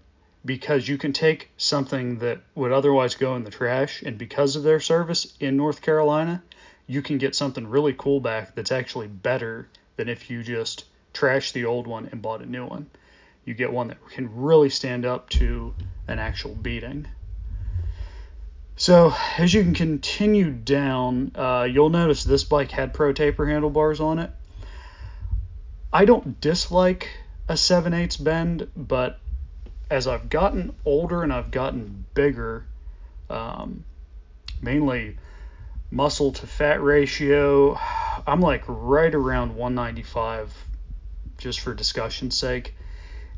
because 0.44 0.88
you 0.88 0.98
can 0.98 1.12
take 1.12 1.50
something 1.56 2.18
that 2.18 2.40
would 2.56 2.72
otherwise 2.72 3.14
go 3.14 3.36
in 3.36 3.44
the 3.44 3.50
trash, 3.50 4.02
and 4.02 4.18
because 4.18 4.56
of 4.56 4.64
their 4.64 4.80
service 4.80 5.32
in 5.38 5.56
North 5.56 5.82
Carolina, 5.82 6.42
you 6.88 7.00
can 7.00 7.18
get 7.18 7.36
something 7.36 7.64
really 7.68 7.94
cool 7.96 8.18
back 8.18 8.56
that's 8.56 8.72
actually 8.72 9.06
better 9.06 9.68
than 9.96 10.08
if 10.08 10.28
you 10.28 10.42
just 10.42 10.84
trashed 11.12 11.52
the 11.52 11.66
old 11.66 11.86
one 11.86 12.08
and 12.10 12.20
bought 12.20 12.42
a 12.42 12.46
new 12.46 12.66
one. 12.66 12.90
You 13.44 13.54
get 13.54 13.72
one 13.72 13.88
that 13.88 14.04
can 14.10 14.34
really 14.34 14.70
stand 14.70 15.06
up 15.06 15.28
to 15.30 15.74
an 16.08 16.18
actual 16.18 16.56
beating. 16.56 17.06
So 18.76 19.14
as 19.38 19.54
you 19.54 19.62
can 19.62 19.74
continue 19.74 20.50
down, 20.50 21.32
uh, 21.36 21.68
you'll 21.70 21.90
notice 21.90 22.24
this 22.24 22.44
bike 22.44 22.72
had 22.72 22.92
Pro 22.92 23.12
Taper 23.12 23.46
handlebars 23.46 24.00
on 24.00 24.18
it. 24.18 24.30
I 25.92 26.04
don't 26.04 26.40
dislike 26.40 27.08
a 27.48 27.56
7 27.56 27.94
8 27.94 28.18
bend, 28.20 28.68
but 28.76 29.20
as 29.90 30.08
I've 30.08 30.28
gotten 30.28 30.74
older 30.84 31.22
and 31.22 31.32
I've 31.32 31.52
gotten 31.52 32.04
bigger, 32.14 32.64
um, 33.30 33.84
mainly 34.60 35.18
muscle 35.92 36.32
to 36.32 36.46
fat 36.46 36.82
ratio, 36.82 37.78
I'm 38.26 38.40
like 38.40 38.64
right 38.66 39.14
around 39.14 39.54
195 39.54 40.52
just 41.38 41.60
for 41.60 41.74
discussion's 41.74 42.36
sake. 42.36 42.74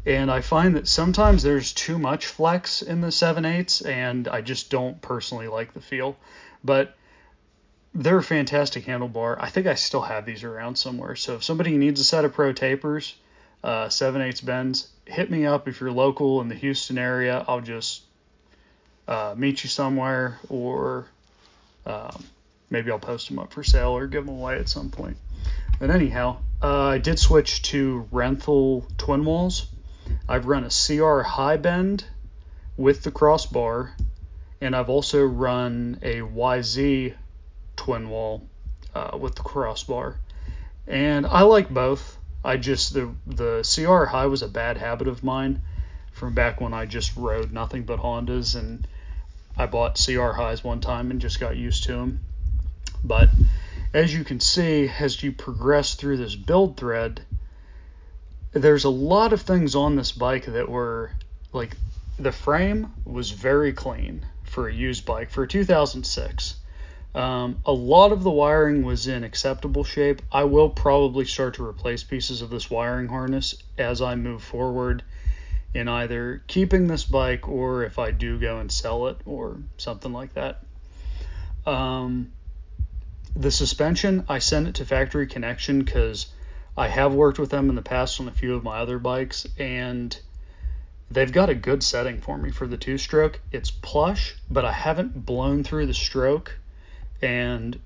And 0.06 0.30
I 0.30 0.40
find 0.40 0.76
that 0.76 0.86
sometimes 0.86 1.42
there's 1.42 1.72
too 1.72 1.98
much 1.98 2.26
flex 2.26 2.80
in 2.80 3.00
the 3.00 3.10
7 3.10 3.42
8s, 3.42 3.84
and 3.84 4.28
I 4.28 4.40
just 4.40 4.70
don't 4.70 5.02
personally 5.02 5.48
like 5.48 5.74
the 5.74 5.80
feel. 5.80 6.16
But 6.62 6.96
they're 7.92 8.18
a 8.18 8.22
fantastic 8.22 8.84
handlebar. 8.84 9.36
I 9.40 9.50
think 9.50 9.66
I 9.66 9.74
still 9.74 10.02
have 10.02 10.24
these 10.24 10.44
around 10.44 10.76
somewhere. 10.76 11.16
So 11.16 11.34
if 11.34 11.42
somebody 11.44 11.76
needs 11.76 12.00
a 12.00 12.04
set 12.04 12.24
of 12.24 12.34
pro 12.34 12.52
tapers, 12.52 13.16
uh, 13.64 13.88
7 13.88 14.22
8 14.22 14.46
bends, 14.46 14.88
hit 15.06 15.28
me 15.28 15.44
up 15.44 15.66
if 15.66 15.80
you're 15.80 15.90
local 15.90 16.40
in 16.40 16.48
the 16.48 16.54
Houston 16.54 16.98
area. 16.98 17.44
I'll 17.48 17.60
just 17.60 18.02
uh, 19.08 19.34
meet 19.36 19.64
you 19.64 19.68
somewhere, 19.68 20.38
or 20.48 21.06
um, 21.84 22.22
maybe 22.70 22.92
I'll 22.92 23.00
post 23.00 23.28
them 23.28 23.40
up 23.40 23.52
for 23.52 23.64
sale 23.64 23.96
or 23.96 24.06
give 24.06 24.24
them 24.24 24.36
away 24.36 24.56
at 24.58 24.68
some 24.68 24.90
point. 24.90 25.16
But 25.80 25.90
anyhow, 25.90 26.36
uh, 26.62 26.84
I 26.84 26.98
did 26.98 27.18
switch 27.18 27.62
to 27.62 28.08
Renthal 28.12 28.84
twin 28.98 29.24
walls. 29.24 29.66
I've 30.28 30.46
run 30.46 30.64
a 30.64 30.70
CR 30.70 31.20
high 31.20 31.56
bend 31.56 32.04
with 32.76 33.02
the 33.02 33.10
crossbar, 33.10 33.94
and 34.60 34.74
I've 34.74 34.88
also 34.88 35.24
run 35.24 35.98
a 36.02 36.20
YZ 36.20 37.14
twin 37.76 38.08
wall 38.08 38.46
uh, 38.94 39.16
with 39.18 39.34
the 39.34 39.42
crossbar. 39.42 40.18
And 40.86 41.26
I 41.26 41.42
like 41.42 41.68
both. 41.68 42.18
I 42.44 42.56
just 42.56 42.94
the 42.94 43.12
the 43.26 43.62
CR 43.62 44.04
high 44.04 44.26
was 44.26 44.42
a 44.42 44.48
bad 44.48 44.76
habit 44.76 45.08
of 45.08 45.24
mine 45.24 45.60
from 46.12 46.32
back 46.32 46.60
when 46.60 46.72
I 46.72 46.86
just 46.86 47.16
rode 47.16 47.52
nothing 47.52 47.82
but 47.82 47.98
Hondas 47.98 48.54
and 48.56 48.86
I 49.56 49.66
bought 49.66 50.00
CR 50.02 50.30
highs 50.30 50.62
one 50.62 50.80
time 50.80 51.10
and 51.10 51.20
just 51.20 51.40
got 51.40 51.56
used 51.56 51.84
to 51.84 51.92
them. 51.92 52.20
But 53.02 53.30
as 53.92 54.14
you 54.14 54.24
can 54.24 54.40
see, 54.40 54.88
as 54.98 55.22
you 55.22 55.32
progress 55.32 55.94
through 55.94 56.18
this 56.18 56.34
build 56.34 56.76
thread, 56.76 57.22
there's 58.62 58.84
a 58.84 58.90
lot 58.90 59.32
of 59.32 59.42
things 59.42 59.74
on 59.74 59.96
this 59.96 60.12
bike 60.12 60.46
that 60.46 60.68
were 60.68 61.10
like 61.52 61.76
the 62.18 62.32
frame 62.32 62.92
was 63.04 63.30
very 63.30 63.72
clean 63.72 64.24
for 64.44 64.68
a 64.68 64.72
used 64.72 65.04
bike 65.04 65.30
for 65.30 65.46
2006. 65.46 66.56
Um, 67.14 67.58
a 67.64 67.72
lot 67.72 68.12
of 68.12 68.22
the 68.22 68.30
wiring 68.30 68.82
was 68.82 69.06
in 69.06 69.24
acceptable 69.24 69.84
shape. 69.84 70.22
I 70.30 70.44
will 70.44 70.68
probably 70.68 71.24
start 71.24 71.54
to 71.54 71.64
replace 71.64 72.04
pieces 72.04 72.42
of 72.42 72.50
this 72.50 72.70
wiring 72.70 73.08
harness 73.08 73.54
as 73.78 74.02
I 74.02 74.14
move 74.14 74.42
forward 74.42 75.02
in 75.72 75.88
either 75.88 76.42
keeping 76.46 76.86
this 76.86 77.04
bike 77.04 77.48
or 77.48 77.84
if 77.84 77.98
I 77.98 78.10
do 78.10 78.38
go 78.38 78.58
and 78.58 78.70
sell 78.70 79.08
it 79.08 79.18
or 79.24 79.58
something 79.76 80.12
like 80.12 80.34
that. 80.34 80.62
Um, 81.66 82.32
the 83.34 83.50
suspension, 83.50 84.24
I 84.28 84.38
sent 84.38 84.68
it 84.68 84.74
to 84.76 84.86
Factory 84.86 85.26
Connection 85.26 85.82
because 85.82 86.26
I 86.78 86.88
have 86.88 87.14
worked 87.14 87.38
with 87.38 87.50
them 87.50 87.70
in 87.70 87.74
the 87.74 87.82
past 87.82 88.20
on 88.20 88.28
a 88.28 88.32
few 88.32 88.54
of 88.54 88.62
my 88.62 88.78
other 88.78 88.98
bikes, 88.98 89.46
and 89.58 90.18
they've 91.10 91.32
got 91.32 91.48
a 91.48 91.54
good 91.54 91.82
setting 91.82 92.20
for 92.20 92.36
me 92.36 92.50
for 92.50 92.66
the 92.66 92.76
two 92.76 92.98
stroke. 92.98 93.40
It's 93.50 93.70
plush, 93.70 94.36
but 94.50 94.64
I 94.64 94.72
haven't 94.72 95.24
blown 95.24 95.64
through 95.64 95.86
the 95.86 95.94
stroke. 95.94 96.58
And 97.22 97.80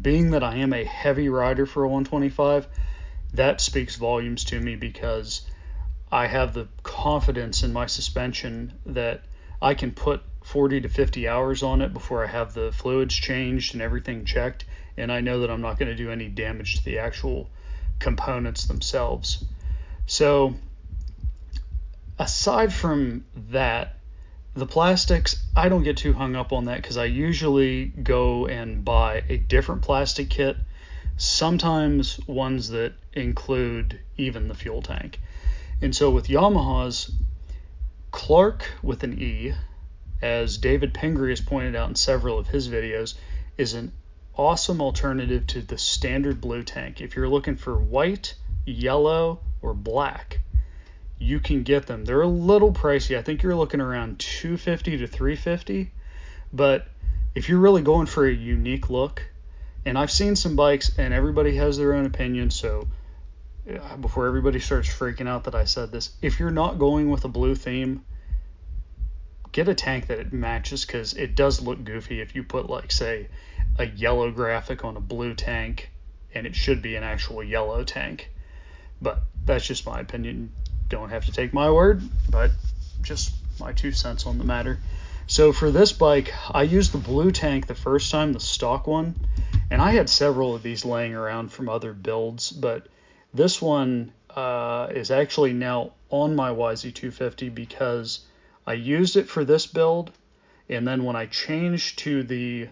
being 0.00 0.30
that 0.30 0.44
I 0.44 0.56
am 0.56 0.72
a 0.72 0.84
heavy 0.84 1.28
rider 1.28 1.66
for 1.66 1.82
a 1.82 1.88
125, 1.88 2.68
that 3.34 3.60
speaks 3.60 3.96
volumes 3.96 4.44
to 4.44 4.60
me 4.60 4.76
because 4.76 5.42
I 6.12 6.26
have 6.26 6.54
the 6.54 6.68
confidence 6.82 7.62
in 7.64 7.72
my 7.72 7.86
suspension 7.86 8.74
that 8.86 9.22
I 9.62 9.74
can 9.74 9.90
put 9.90 10.22
40 10.42 10.82
to 10.82 10.88
50 10.88 11.28
hours 11.28 11.62
on 11.62 11.82
it 11.82 11.92
before 11.92 12.24
I 12.24 12.28
have 12.28 12.54
the 12.54 12.72
fluids 12.72 13.14
changed 13.14 13.74
and 13.74 13.82
everything 13.82 14.24
checked 14.24 14.64
and 14.96 15.12
I 15.12 15.20
know 15.20 15.40
that 15.40 15.50
I'm 15.50 15.60
not 15.60 15.78
going 15.78 15.90
to 15.90 15.94
do 15.94 16.10
any 16.10 16.28
damage 16.28 16.76
to 16.76 16.84
the 16.84 16.98
actual 16.98 17.48
components 18.00 18.64
themselves. 18.64 19.44
So, 20.06 20.54
aside 22.18 22.72
from 22.72 23.24
that, 23.50 23.96
the 24.54 24.66
plastics, 24.66 25.36
I 25.54 25.68
don't 25.68 25.84
get 25.84 25.96
too 25.96 26.12
hung 26.12 26.34
up 26.34 26.52
on 26.52 26.64
that 26.64 26.82
because 26.82 26.96
I 26.96 27.04
usually 27.04 27.86
go 27.86 28.46
and 28.46 28.84
buy 28.84 29.22
a 29.28 29.36
different 29.36 29.82
plastic 29.82 30.28
kit, 30.28 30.56
sometimes 31.16 32.18
ones 32.26 32.70
that 32.70 32.94
include 33.12 34.00
even 34.16 34.48
the 34.48 34.54
fuel 34.54 34.82
tank. 34.82 35.20
And 35.80 35.94
so 35.94 36.10
with 36.10 36.26
Yamaha's, 36.26 37.12
Clarke 38.10 38.68
with 38.82 39.04
an 39.04 39.22
E, 39.22 39.54
as 40.20 40.58
David 40.58 40.92
Pingree 40.92 41.30
has 41.30 41.40
pointed 41.40 41.76
out 41.76 41.88
in 41.88 41.94
several 41.94 42.38
of 42.38 42.48
his 42.48 42.68
videos, 42.68 43.14
is 43.56 43.74
an 43.74 43.92
awesome 44.40 44.80
alternative 44.80 45.46
to 45.46 45.60
the 45.60 45.76
standard 45.76 46.40
blue 46.40 46.62
tank. 46.62 47.02
If 47.02 47.14
you're 47.14 47.28
looking 47.28 47.56
for 47.56 47.78
white, 47.78 48.34
yellow, 48.64 49.40
or 49.60 49.74
black, 49.74 50.40
you 51.18 51.40
can 51.40 51.62
get 51.62 51.86
them. 51.86 52.06
They're 52.06 52.22
a 52.22 52.26
little 52.26 52.72
pricey. 52.72 53.18
I 53.18 53.22
think 53.22 53.42
you're 53.42 53.54
looking 53.54 53.82
around 53.82 54.18
250 54.18 54.96
to 54.96 55.06
350, 55.06 55.90
but 56.54 56.88
if 57.34 57.50
you're 57.50 57.58
really 57.58 57.82
going 57.82 58.06
for 58.06 58.26
a 58.26 58.32
unique 58.32 58.88
look, 58.88 59.22
and 59.84 59.98
I've 59.98 60.10
seen 60.10 60.36
some 60.36 60.56
bikes 60.56 60.98
and 60.98 61.12
everybody 61.12 61.56
has 61.56 61.76
their 61.76 61.92
own 61.92 62.06
opinion, 62.06 62.50
so 62.50 62.88
uh, 63.70 63.96
before 63.98 64.26
everybody 64.26 64.58
starts 64.58 64.88
freaking 64.88 65.28
out 65.28 65.44
that 65.44 65.54
I 65.54 65.66
said 65.66 65.92
this, 65.92 66.12
if 66.22 66.40
you're 66.40 66.50
not 66.50 66.78
going 66.78 67.10
with 67.10 67.26
a 67.26 67.28
blue 67.28 67.54
theme, 67.54 68.06
get 69.52 69.68
a 69.68 69.74
tank 69.74 70.06
that 70.06 70.18
it 70.18 70.32
matches 70.32 70.86
because 70.86 71.12
it 71.12 71.34
does 71.34 71.60
look 71.60 71.84
goofy 71.84 72.22
if 72.22 72.34
you 72.34 72.42
put 72.42 72.70
like 72.70 72.90
say 72.90 73.28
a 73.80 73.86
yellow 73.86 74.30
graphic 74.30 74.84
on 74.84 74.96
a 74.96 75.00
blue 75.00 75.34
tank 75.34 75.90
and 76.34 76.46
it 76.46 76.54
should 76.54 76.82
be 76.82 76.96
an 76.96 77.02
actual 77.02 77.42
yellow 77.42 77.82
tank. 77.82 78.30
But 79.00 79.22
that's 79.46 79.66
just 79.66 79.86
my 79.86 80.00
opinion. 80.00 80.52
Don't 80.88 81.08
have 81.08 81.24
to 81.24 81.32
take 81.32 81.54
my 81.54 81.70
word, 81.70 82.02
but 82.28 82.50
just 83.00 83.32
my 83.58 83.72
two 83.72 83.92
cents 83.92 84.26
on 84.26 84.38
the 84.38 84.44
matter. 84.44 84.78
So 85.26 85.52
for 85.52 85.70
this 85.70 85.92
bike, 85.92 86.32
I 86.50 86.64
used 86.64 86.92
the 86.92 86.98
blue 86.98 87.30
tank 87.30 87.66
the 87.66 87.74
first 87.74 88.10
time, 88.10 88.32
the 88.32 88.40
stock 88.40 88.86
one, 88.86 89.14
and 89.70 89.80
I 89.80 89.92
had 89.92 90.10
several 90.10 90.54
of 90.54 90.62
these 90.62 90.84
laying 90.84 91.14
around 91.14 91.50
from 91.50 91.68
other 91.68 91.92
builds, 91.92 92.50
but 92.50 92.88
this 93.32 93.62
one 93.62 94.12
uh, 94.28 94.88
is 94.90 95.10
actually 95.10 95.52
now 95.52 95.92
on 96.10 96.36
my 96.36 96.50
YZ250 96.50 97.54
because 97.54 98.20
I 98.66 98.74
used 98.74 99.16
it 99.16 99.28
for 99.28 99.44
this 99.44 99.66
build, 99.66 100.10
and 100.68 100.86
then 100.86 101.04
when 101.04 101.16
I 101.16 101.26
changed 101.26 102.00
to 102.00 102.24
the 102.24 102.68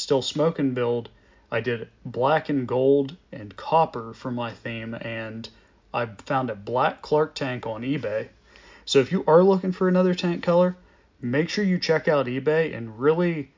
still 0.00 0.22
smoking 0.22 0.74
build, 0.74 1.10
I 1.50 1.60
did 1.60 1.88
black 2.04 2.48
and 2.48 2.66
gold 2.66 3.16
and 3.32 3.56
copper 3.56 4.14
for 4.14 4.30
my 4.30 4.52
theme, 4.52 4.94
and 4.94 5.48
I 5.92 6.06
found 6.06 6.50
a 6.50 6.54
black 6.54 7.02
Clarke 7.02 7.34
tank 7.34 7.66
on 7.66 7.82
eBay. 7.82 8.28
So 8.84 9.00
if 9.00 9.12
you 9.12 9.24
are 9.26 9.42
looking 9.42 9.72
for 9.72 9.88
another 9.88 10.14
tank 10.14 10.42
color, 10.42 10.76
make 11.20 11.48
sure 11.48 11.64
you 11.64 11.78
check 11.78 12.08
out 12.08 12.26
eBay 12.26 12.76
and 12.76 12.98
really 12.98 13.50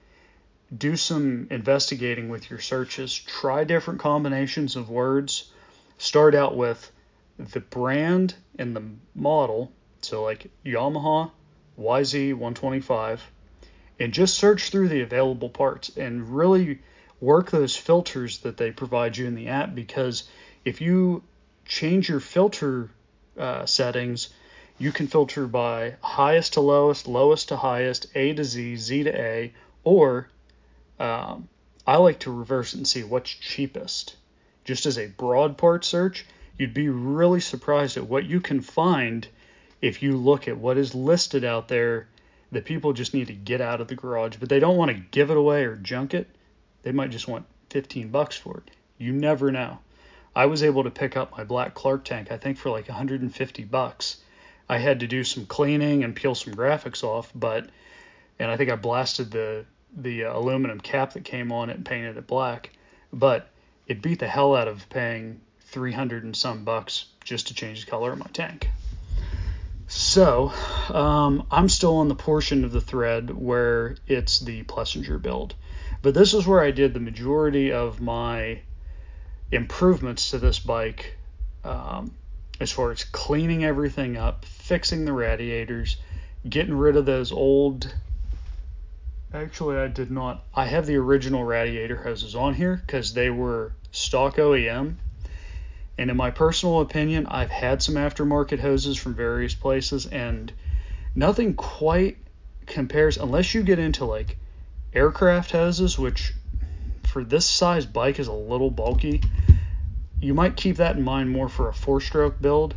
do 0.77 0.97
some 0.97 1.47
investigating 1.51 2.29
with 2.29 2.51
your 2.51 2.61
searches. 2.61 3.15
Try 3.15 3.65
different 3.65 4.01
combinations 4.01 4.75
of 4.77 4.91
words. 4.91 5.51
Start 5.99 6.35
out 6.35 6.57
with 6.57 6.91
the 7.39 7.61
brand 7.61 8.35
and 8.59 8.75
the 8.75 8.83
model, 9.15 9.71
so 10.01 10.23
like 10.23 10.51
Yamaha 10.65 11.31
YZ125, 11.79 13.21
and 13.99 14.13
just 14.13 14.35
search 14.37 14.71
through 14.71 14.89
the 14.89 15.03
available 15.03 15.49
parts 15.49 15.91
and 15.97 16.35
really 16.35 16.81
work 17.21 17.51
those 17.51 17.77
filters 17.77 18.39
that 18.39 18.57
they 18.57 18.71
provide 18.71 19.17
you 19.17 19.27
in 19.27 19.35
the 19.35 19.49
app 19.49 19.75
because 19.75 20.25
if 20.65 20.81
you 20.81 21.23
change 21.65 22.09
your 22.09 22.21
filter 22.21 22.91
uh, 23.39 23.65
settings, 23.65 24.29
you 24.79 24.91
can 24.93 25.07
filter 25.07 25.47
by 25.47 25.95
highest 26.03 26.55
to 26.55 26.61
lowest, 26.61 27.07
lowest 27.07 27.49
to 27.49 27.57
highest, 27.57 28.07
A 28.15 28.33
to 28.35 28.45
Z, 28.45 28.77
Z 28.77 29.05
to 29.05 29.21
A, 29.21 29.53
or 29.85 30.29
um, 30.99 31.49
I 31.87 31.97
like 31.97 32.21
to 32.21 32.33
reverse 32.33 32.75
it 32.75 32.79
and 32.79 32.89
see 32.89 33.05
what's 33.05 33.31
cheapest. 33.31 34.17
Just 34.65 34.87
as 34.87 34.99
a 34.99 35.09
broad 35.09 35.59
part 35.59 35.85
search, 35.85 36.25
you'd 36.59 36.75
be 36.75 36.89
really 36.89 37.41
surprised 37.41 37.97
at 37.97 38.07
what 38.07 38.25
you 38.25 38.41
can 38.41 38.61
find 38.61 39.27
if 39.81 40.03
you 40.03 40.17
look 40.17 40.47
at 40.47 40.59
what 40.59 40.79
is 40.79 40.95
listed 40.95 41.45
out 41.45 41.69
there 41.69 42.09
that 42.53 42.65
people 42.65 42.93
just 42.93 43.15
need 43.15 43.27
to 43.27 43.35
get 43.35 43.61
out 43.61 43.81
of 43.81 43.89
the 43.89 43.97
garage, 43.97 44.37
but 44.37 44.49
they 44.49 44.61
don't 44.61 44.77
want 44.77 44.91
to 44.91 45.03
give 45.11 45.31
it 45.31 45.37
away 45.37 45.65
or 45.65 45.77
junk 45.77 46.15
it. 46.15 46.29
They 46.83 46.93
might 46.93 47.11
just 47.11 47.29
want 47.29 47.47
15 47.71 48.11
bucks 48.11 48.37
for 48.37 48.59
it. 48.59 48.71
You 48.99 49.13
never 49.13 49.51
know. 49.51 49.79
I 50.35 50.47
was 50.47 50.63
able 50.63 50.85
to 50.85 50.91
pick 50.91 51.17
up 51.17 51.37
my 51.37 51.45
black 51.45 51.75
Clarke 51.75 52.05
tank, 52.05 52.31
I 52.31 52.37
think, 52.37 52.59
for 52.59 52.71
like 52.71 52.89
150 52.89 53.65
bucks 53.65 54.19
I 54.73 54.79
had 54.79 55.01
to 55.01 55.07
do 55.07 55.23
some 55.23 55.45
cleaning 55.45 56.03
and 56.03 56.17
peel 56.17 56.35
some 56.35 56.55
graphics 56.55 57.05
off, 57.05 57.31
but 57.35 57.69
and 58.39 58.51
I 58.51 58.57
think 58.57 58.71
I 58.71 58.77
blasted 58.77 59.31
the 59.31 59.67
the 59.95 60.25
uh, 60.25 60.39
aluminum 60.39 60.81
cap 60.81 61.13
that 61.13 61.25
came 61.25 61.53
on 61.53 61.69
it 61.69 61.77
and 61.77 61.85
painted 61.85 62.17
it 62.17 62.27
black, 62.27 62.71
but 63.13 63.51
it 63.87 64.01
beat 64.01 64.21
the 64.21 64.29
hell 64.29 64.57
out 64.57 64.69
of 64.69 64.89
paying 64.89 65.43
300 65.61 66.25
and 66.25 66.35
some 66.35 66.65
bucks 66.65 67.05
just 67.23 67.49
to 67.49 67.55
change 67.55 67.85
the 67.85 67.91
color 67.91 68.13
of 68.13 68.19
my 68.19 68.31
tank. 68.33 68.71
So 69.95 70.51
um, 70.89 71.47
I'm 71.51 71.69
still 71.69 71.99
on 71.99 72.09
the 72.09 72.15
portion 72.15 72.65
of 72.65 72.73
the 72.73 72.81
thread 72.81 73.29
where 73.29 73.97
it's 74.07 74.41
the 74.41 74.63
Plessinger 74.63 75.21
build, 75.21 75.55
but 76.01 76.15
this 76.15 76.33
is 76.33 76.47
where 76.47 76.63
I 76.63 76.71
did 76.71 76.95
the 76.95 77.01
majority 77.01 77.73
of 77.73 78.01
my 78.01 78.61
improvements 79.51 80.31
to 80.31 80.39
this 80.39 80.59
bike 80.59 81.19
um, 81.63 82.15
as 82.59 82.73
far 82.73 82.91
as 82.91 83.05
cleaning 83.05 83.65
everything 83.65 84.17
up, 84.17 84.47
fixing 84.47 85.05
the 85.05 85.13
radiators, 85.13 85.99
getting 86.49 86.75
rid 86.75 86.97
of 86.97 87.05
those 87.05 87.31
old. 87.31 87.95
Actually, 89.35 89.77
I 89.77 89.89
did 89.89 90.11
not. 90.11 90.43
I 90.55 90.65
have 90.65 90.87
the 90.87 90.97
original 90.97 91.45
radiator 91.45 91.97
hoses 91.97 92.35
on 92.35 92.55
here 92.55 92.83
because 92.87 93.13
they 93.13 93.29
were 93.29 93.75
stock 93.91 94.37
OEM. 94.37 94.97
And 96.03 96.11
in 96.11 96.17
my 96.17 96.33
personal 96.33 96.81
opinion, 96.81 97.29
I've 97.29 97.53
had 97.53 97.81
some 97.81 97.95
aftermarket 97.95 98.59
hoses 98.59 98.97
from 98.97 99.15
various 99.15 99.55
places, 99.55 100.05
and 100.05 100.53
nothing 101.15 101.55
quite 101.55 102.19
compares 102.67 103.17
unless 103.17 103.55
you 103.55 103.63
get 103.63 103.79
into 103.79 104.05
like 104.05 104.37
aircraft 104.93 105.53
hoses, 105.53 105.97
which 105.97 106.35
for 107.05 107.23
this 107.23 107.47
size 107.47 107.87
bike 107.87 108.19
is 108.19 108.27
a 108.27 108.33
little 108.33 108.69
bulky. 108.69 109.23
You 110.21 110.35
might 110.35 110.57
keep 110.57 110.79
that 110.79 110.97
in 110.97 111.05
mind 111.05 111.31
more 111.31 111.49
for 111.49 111.69
a 111.69 111.73
four 111.73 112.01
stroke 112.01 112.43
build, 112.43 112.75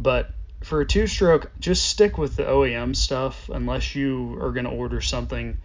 but 0.00 0.30
for 0.62 0.80
a 0.80 0.86
two 0.86 1.06
stroke, 1.06 1.52
just 1.60 1.84
stick 1.84 2.16
with 2.16 2.34
the 2.34 2.44
OEM 2.44 2.96
stuff 2.96 3.50
unless 3.50 3.94
you 3.94 4.38
are 4.40 4.52
going 4.52 4.64
to 4.64 4.70
order 4.70 5.02
something 5.02 5.58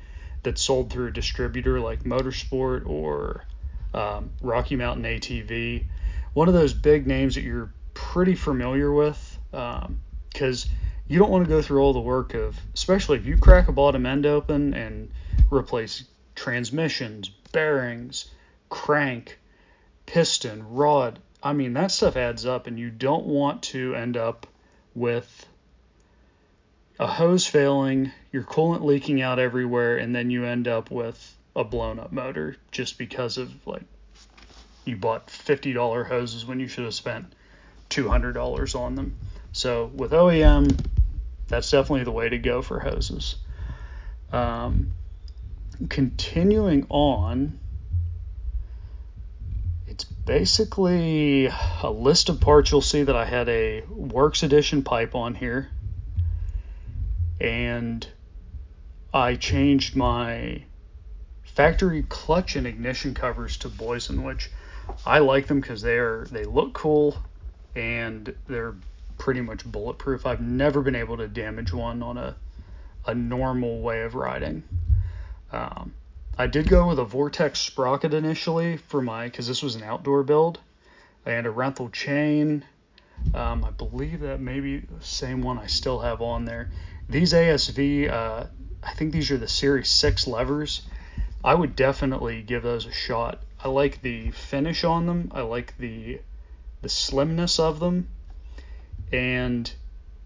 that's 0.44 0.62
sold 0.62 0.92
through 0.92 1.08
a 1.08 1.14
distributor 1.14 1.80
like 1.80 2.04
MotoSport 2.04 2.90
or 2.90 3.46
um, 3.94 4.32
Rocky 4.42 4.76
Mountain 4.76 5.06
ATV. 5.06 5.86
One 6.34 6.48
of 6.48 6.54
those 6.54 6.74
big 6.74 7.08
names 7.08 7.36
that 7.36 7.42
you're 7.42 7.74
pretty 7.94 8.36
familiar 8.36 8.92
with 8.92 9.38
because 9.52 10.66
um, 10.66 10.72
you 11.08 11.20
don't 11.20 11.32
want 11.32 11.46
to 11.46 11.50
go 11.50 11.62
through 11.62 11.82
all 11.82 11.94
the 11.94 12.00
work 12.00 12.34
of, 12.34 12.60
especially 12.74 13.18
if 13.18 13.26
you 13.26 13.38
crack 13.38 13.68
a 13.68 13.72
bottom 13.72 14.06
end 14.06 14.26
open 14.26 14.74
and 14.74 15.12
replace 15.52 16.04
transmissions, 16.36 17.30
bearings, 17.52 18.30
crank, 18.70 19.40
piston, 20.06 20.64
rod. 20.70 21.20
I 21.42 21.54
mean, 21.54 21.74
that 21.74 21.92
stuff 21.92 22.16
adds 22.16 22.46
up, 22.46 22.68
and 22.68 22.78
you 22.78 22.90
don't 22.90 23.26
want 23.26 23.64
to 23.64 23.96
end 23.96 24.18
up 24.18 24.48
with 24.94 25.46
a 27.00 27.08
hose 27.08 27.48
failing, 27.48 28.12
your 28.32 28.44
coolant 28.44 28.84
leaking 28.84 29.22
out 29.22 29.40
everywhere, 29.40 29.98
and 29.98 30.16
then 30.16 30.30
you 30.30 30.46
end 30.46 30.68
up 30.68 30.92
with 30.92 31.38
a 31.56 31.64
blown 31.64 31.98
up 32.00 32.12
motor 32.12 32.56
just 32.72 32.98
because 32.98 33.38
of 33.38 33.52
like 33.66 33.84
you 34.86 34.96
bought 34.96 35.28
$50 35.28 36.08
hoses 36.08 36.46
when 36.46 36.60
you 36.60 36.68
should 36.68 36.86
have 36.86 36.94
spent 36.94 37.34
$200 37.90 38.76
on 38.76 38.96
them. 38.96 39.16
So 39.52 39.86
with 39.94 40.12
OEM, 40.12 40.86
that's 41.48 41.72
definitely 41.72 42.04
the 42.04 42.12
way 42.12 42.30
to 42.30 42.38
go 42.38 42.62
for 42.62 42.80
hoses. 42.80 43.36
Um, 44.32 44.92
continuing 45.90 46.86
on, 46.90 47.60
it's 49.88 50.04
basically 50.04 51.48
a 51.82 51.90
list 51.90 52.30
of 52.30 52.40
parts. 52.40 52.72
You'll 52.72 52.82
see 52.82 53.04
that 53.04 53.16
I 53.16 53.26
had 53.26 53.50
a 53.50 53.82
Works 53.90 54.44
Edition 54.44 54.84
pipe 54.84 55.16
on 55.16 55.34
here. 55.36 55.70
And 57.42 58.06
I 59.14 59.36
changed 59.36 59.96
my 59.96 60.64
factory 61.44 62.06
clutch 62.08 62.56
and 62.56 62.68
ignition 62.68 63.14
covers 63.14 63.58
to 63.58 63.70
Boyesen, 63.70 64.24
which 64.24 64.52
I 65.06 65.20
like 65.20 65.48
them 65.48 65.62
because 65.62 65.82
they 65.82 65.98
are 65.98 66.26
they 66.32 66.46
look 66.46 66.74
cool 66.74 67.18
and 67.76 68.34
they're 68.48 68.76
pretty 69.18 69.42
much 69.42 69.66
bulletproof. 69.66 70.26
I've 70.26 70.42
never 70.42 70.82
been 70.82 70.96
able 70.96 71.18
to 71.18 71.28
damage 71.28 71.74
one 71.74 72.02
on 72.04 72.18
a 72.18 72.36
a 73.06 73.16
normal 73.16 73.82
way 73.82 74.02
of 74.02 74.16
riding. 74.16 74.64
Um, 75.52 75.94
I 76.38 76.48
did 76.48 76.70
go 76.70 76.88
with 76.88 77.00
a 77.00 77.06
Vortex 77.06 77.60
sprocket 77.60 78.14
initially 78.14 78.78
for 78.78 79.02
my, 79.02 79.26
because 79.26 79.48
this 79.48 79.62
was 79.62 79.76
an 79.76 79.84
outdoor 79.84 80.24
build. 80.24 80.60
Had 81.26 81.46
a 81.46 81.50
Renthal 81.50 81.92
chain. 81.92 82.64
Um, 83.34 83.66
I 83.66 83.72
believe 83.72 84.22
that 84.22 84.40
maybe 84.40 84.80
the 84.80 85.04
same 85.04 85.42
one 85.42 85.60
I 85.60 85.68
still 85.68 86.00
have 86.00 86.22
on 86.22 86.46
there. 86.46 86.72
These 87.10 87.34
ASV, 87.34 88.10
uh, 88.10 88.46
I 88.82 88.94
think 88.94 89.12
these 89.12 89.32
are 89.32 89.38
the 89.38 89.48
Series 89.48 89.90
6 89.90 90.28
levers. 90.28 90.84
I 91.44 91.56
would 91.56 91.76
definitely 91.76 92.42
give 92.42 92.64
those 92.64 92.86
a 92.86 92.92
shot. 92.92 93.44
I 93.64 93.70
like 93.70 94.02
the 94.02 94.32
finish 94.32 94.84
on 94.84 95.06
them. 95.06 95.32
I 95.34 95.42
like 95.42 95.78
the 95.78 96.22
the 96.82 96.90
slimness 96.90 97.60
of 97.60 97.80
them, 97.80 98.08
and 99.12 99.72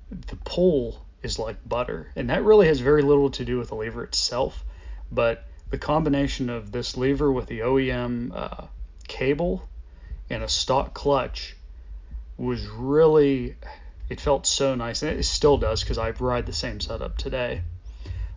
the 0.10 0.36
pull 0.38 1.06
is 1.24 1.40
like 1.40 1.58
butter. 1.68 2.12
And 2.16 2.30
that 2.30 2.44
really 2.44 2.68
has 2.68 2.80
very 2.80 3.02
little 3.02 3.32
to 3.32 3.46
do 3.46 3.58
with 3.58 3.70
the 3.70 3.76
lever 3.76 4.04
itself, 4.04 4.64
but 5.12 5.48
the 5.70 5.78
combination 5.78 6.50
of 6.50 6.72
this 6.72 6.98
lever 6.98 7.32
with 7.32 7.48
the 7.48 7.62
OEM 7.62 8.32
uh, 8.36 8.68
cable 9.08 9.68
and 10.30 10.44
a 10.44 10.50
stock 10.50 10.94
clutch 10.94 11.56
was 12.38 12.68
really 12.68 13.56
it 14.10 14.20
felt 14.20 14.46
so 14.46 14.76
nice 14.76 15.02
and 15.02 15.18
it 15.18 15.24
still 15.24 15.58
does 15.58 15.82
because 15.82 15.98
I 15.98 16.12
ride 16.12 16.46
the 16.46 16.54
same 16.54 16.80
setup 16.80 17.18
today. 17.18 17.62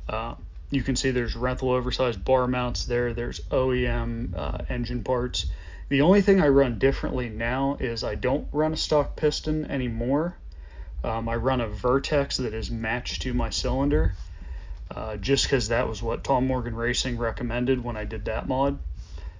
Uh, 0.09 0.37
you 0.71 0.83
can 0.83 0.97
see 0.97 1.11
there's 1.11 1.35
Renthal 1.35 1.75
oversized 1.75 2.25
bar 2.25 2.47
mounts 2.47 2.87
there. 2.87 3.13
There's 3.13 3.41
OEM 3.41 4.37
uh, 4.37 4.59
engine 4.69 5.05
parts. 5.05 5.47
The 5.89 6.01
only 6.01 6.23
thing 6.23 6.41
I 6.41 6.49
run 6.49 6.79
differently 6.79 7.29
now 7.29 7.77
is 7.79 8.03
I 8.03 8.17
don't 8.17 8.49
run 8.53 8.73
a 8.73 8.77
stock 8.77 9.15
piston 9.15 9.71
anymore. 9.71 10.37
Um, 11.05 11.29
I 11.29 11.37
run 11.37 11.61
a 11.61 11.69
Vertex 11.69 12.39
that 12.39 12.55
is 12.55 12.71
matched 12.71 13.23
to 13.23 13.33
my 13.33 13.51
cylinder 13.51 14.15
uh, 14.91 15.17
just 15.17 15.45
because 15.45 15.69
that 15.69 15.89
was 15.89 16.03
what 16.03 16.25
Tom 16.25 16.47
Morgan 16.47 16.75
Racing 16.75 17.19
recommended 17.19 17.83
when 17.83 17.97
I 17.97 18.05
did 18.05 18.25
that 18.25 18.49
mod. 18.49 18.79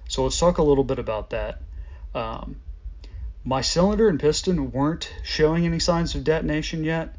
So 0.07 0.23
let's 0.23 0.39
talk 0.39 0.57
a 0.57 0.63
little 0.63 0.83
bit 0.85 0.99
about 0.99 1.31
that. 1.31 1.61
Um, 2.15 2.57
my 3.43 3.61
cylinder 3.61 4.07
and 4.07 4.19
piston 4.19 4.71
weren't 4.71 5.11
showing 5.23 5.65
any 5.65 5.79
signs 5.79 6.15
of 6.15 6.23
detonation 6.23 6.83
yet, 6.83 7.15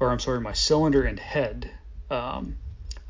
or 0.00 0.10
I'm 0.10 0.20
sorry, 0.20 0.40
my 0.40 0.52
cylinder 0.52 1.02
and 1.02 1.18
head. 1.18 1.70
Um, 2.10 2.56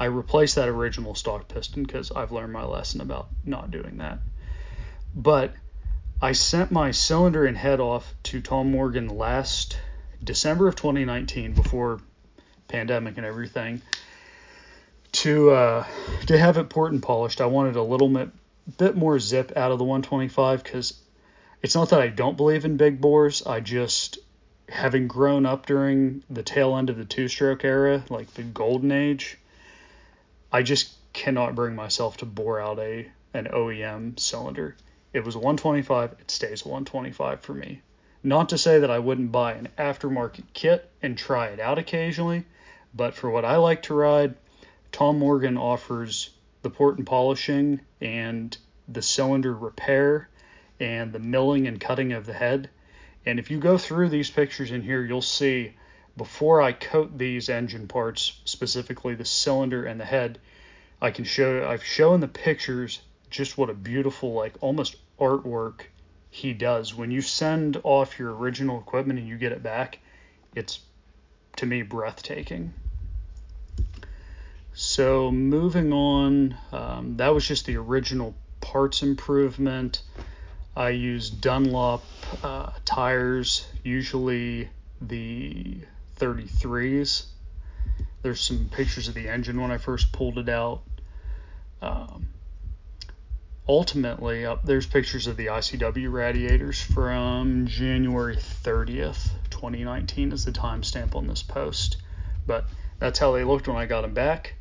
I 0.04 0.08
replaced 0.08 0.56
that 0.56 0.68
original 0.68 1.14
stock 1.14 1.48
piston 1.48 1.82
because 1.82 2.12
I've 2.12 2.30
learned 2.30 2.52
my 2.52 2.64
lesson 2.64 3.00
about 3.00 3.28
not 3.42 3.70
doing 3.70 3.96
that. 3.96 4.18
But 5.16 5.54
I 6.20 6.32
sent 6.32 6.70
my 6.70 6.90
cylinder 6.90 7.46
and 7.46 7.56
head 7.56 7.80
off 7.80 8.12
to 8.24 8.42
Tom 8.42 8.70
Morgan 8.70 9.08
last 9.08 9.78
December 10.22 10.68
of 10.68 10.76
2019 10.76 11.54
before 11.54 12.02
pandemic 12.68 13.16
and 13.16 13.24
everything 13.24 13.80
to 15.12 15.52
uh, 15.52 15.86
to 16.26 16.36
have 16.36 16.58
it 16.58 16.68
port 16.68 16.92
and 16.92 17.02
polished. 17.02 17.40
I 17.40 17.46
wanted 17.46 17.76
a 17.76 17.82
little 17.82 18.10
bit 18.10 18.28
bit 18.76 18.98
more 18.98 19.18
zip 19.18 19.56
out 19.56 19.72
of 19.72 19.78
the 19.78 19.84
125 19.84 20.62
because 20.62 21.00
it's 21.62 21.74
not 21.74 21.88
that 21.88 22.02
I 22.02 22.08
don't 22.08 22.36
believe 22.36 22.66
in 22.66 22.76
big 22.76 23.00
bores. 23.00 23.46
I 23.46 23.60
just 23.60 24.18
having 24.68 25.08
grown 25.08 25.46
up 25.46 25.64
during 25.64 26.24
the 26.28 26.42
tail 26.42 26.76
end 26.76 26.90
of 26.90 26.98
the 26.98 27.06
two 27.06 27.26
stroke 27.26 27.64
era, 27.64 28.04
like 28.10 28.34
the 28.34 28.42
golden 28.42 28.92
age, 28.92 29.38
I 30.54 30.62
just 30.62 30.94
cannot 31.12 31.56
bring 31.56 31.74
myself 31.74 32.18
to 32.18 32.26
bore 32.26 32.60
out 32.60 32.78
a 32.78 33.10
an 33.32 33.46
OEM 33.46 34.20
cylinder. 34.20 34.76
It 35.12 35.24
was 35.24 35.34
125, 35.34 36.12
it 36.20 36.30
stays 36.30 36.64
125 36.64 37.40
for 37.40 37.54
me. 37.54 37.82
Not 38.22 38.50
to 38.50 38.56
say 38.56 38.78
that 38.78 38.88
I 38.88 39.00
wouldn't 39.00 39.32
buy 39.32 39.54
an 39.54 39.66
aftermarket 39.76 40.44
kit 40.52 40.88
and 41.02 41.18
try 41.18 41.48
it 41.48 41.58
out 41.58 41.80
occasionally, 41.80 42.44
but 42.94 43.14
for 43.14 43.30
what 43.30 43.44
I 43.44 43.56
like 43.56 43.82
to 43.82 43.94
ride, 43.94 44.36
Tom 44.92 45.18
Morgan 45.18 45.58
offers 45.58 46.30
the 46.62 46.70
port 46.70 46.98
and 46.98 47.06
polishing 47.06 47.80
and 48.00 48.56
the 48.86 49.02
cylinder 49.02 49.52
repair 49.52 50.28
and 50.78 51.12
the 51.12 51.18
milling 51.18 51.66
and 51.66 51.80
cutting 51.80 52.12
of 52.12 52.26
the 52.26 52.32
head. 52.32 52.70
And 53.26 53.40
if 53.40 53.50
you 53.50 53.58
go 53.58 53.76
through 53.76 54.08
these 54.08 54.30
pictures 54.30 54.70
in 54.70 54.82
here, 54.82 55.04
you'll 55.04 55.20
see 55.20 55.74
before 56.16 56.62
I 56.62 56.72
coat 56.72 57.18
these 57.18 57.48
engine 57.48 57.88
parts, 57.88 58.40
specifically 58.44 59.14
the 59.14 59.24
cylinder 59.24 59.84
and 59.84 60.00
the 60.00 60.04
head, 60.04 60.38
I 61.00 61.10
can 61.10 61.24
show 61.24 61.66
I've 61.68 61.84
shown 61.84 62.20
the 62.20 62.28
pictures 62.28 63.00
just 63.30 63.58
what 63.58 63.68
a 63.68 63.74
beautiful 63.74 64.32
like 64.32 64.54
almost 64.60 64.96
artwork 65.18 65.82
he 66.30 66.52
does. 66.52 66.94
When 66.94 67.10
you 67.10 67.20
send 67.20 67.80
off 67.82 68.18
your 68.18 68.34
original 68.34 68.78
equipment 68.78 69.18
and 69.18 69.28
you 69.28 69.36
get 69.36 69.52
it 69.52 69.62
back, 69.62 69.98
it's 70.54 70.80
to 71.56 71.66
me 71.66 71.82
breathtaking. 71.82 72.72
So 74.72 75.30
moving 75.30 75.92
on, 75.92 76.56
um, 76.72 77.16
that 77.18 77.32
was 77.32 77.46
just 77.46 77.66
the 77.66 77.76
original 77.76 78.34
parts 78.60 79.02
improvement. 79.02 80.02
I 80.76 80.88
use 80.90 81.30
Dunlop 81.30 82.02
uh, 82.42 82.70
tires, 82.84 83.68
usually 83.84 84.68
the 85.00 85.78
33s. 86.18 87.26
There's 88.22 88.40
some 88.40 88.68
pictures 88.70 89.08
of 89.08 89.14
the 89.14 89.28
engine 89.28 89.60
when 89.60 89.70
I 89.70 89.78
first 89.78 90.12
pulled 90.12 90.38
it 90.38 90.48
out. 90.48 90.82
Um, 91.82 92.28
ultimately, 93.68 94.46
up 94.46 94.64
there's 94.64 94.86
pictures 94.86 95.26
of 95.26 95.36
the 95.36 95.46
ICW 95.46 96.10
radiators 96.10 96.80
from 96.80 97.66
January 97.66 98.36
30th, 98.36 99.30
2019 99.50 100.32
is 100.32 100.44
the 100.44 100.52
timestamp 100.52 101.14
on 101.14 101.26
this 101.26 101.42
post. 101.42 101.98
But 102.46 102.66
that's 102.98 103.18
how 103.18 103.32
they 103.32 103.44
looked 103.44 103.68
when 103.68 103.76
I 103.76 103.86
got 103.86 104.02
them 104.02 104.14
back. 104.14 104.54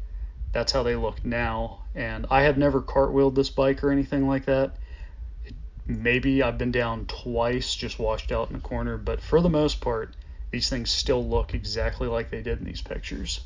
That's 0.51 0.71
how 0.71 0.83
they 0.83 0.95
look 0.95 1.23
now. 1.25 1.81
And 1.95 2.25
I 2.29 2.43
have 2.43 2.57
never 2.57 2.81
cartwheeled 2.81 3.35
this 3.35 3.49
bike 3.49 3.83
or 3.83 3.91
anything 3.91 4.27
like 4.27 4.45
that. 4.45 4.75
maybe 5.85 6.41
I've 6.41 6.57
been 6.57 6.71
down 6.71 7.05
twice, 7.07 7.75
just 7.75 7.99
washed 7.99 8.31
out 8.31 8.49
in 8.49 8.55
a 8.55 8.59
corner, 8.59 8.97
but 8.97 9.19
for 9.19 9.41
the 9.41 9.49
most 9.49 9.81
part, 9.81 10.13
these 10.53 10.69
things 10.69 10.91
still 10.91 11.27
look 11.27 11.55
exactly 11.55 12.07
like 12.07 12.29
they 12.29 12.43
did 12.43 12.59
in 12.59 12.63
these 12.63 12.83
pictures. 12.83 13.41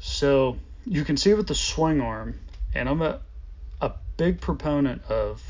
So 0.00 0.56
you 0.86 1.04
can 1.04 1.18
see 1.18 1.34
with 1.34 1.46
the 1.46 1.54
swing 1.54 2.00
arm, 2.00 2.40
and 2.74 2.88
I'm 2.88 3.02
a, 3.02 3.20
a 3.82 3.92
big 4.16 4.40
proponent 4.40 5.02
of 5.10 5.42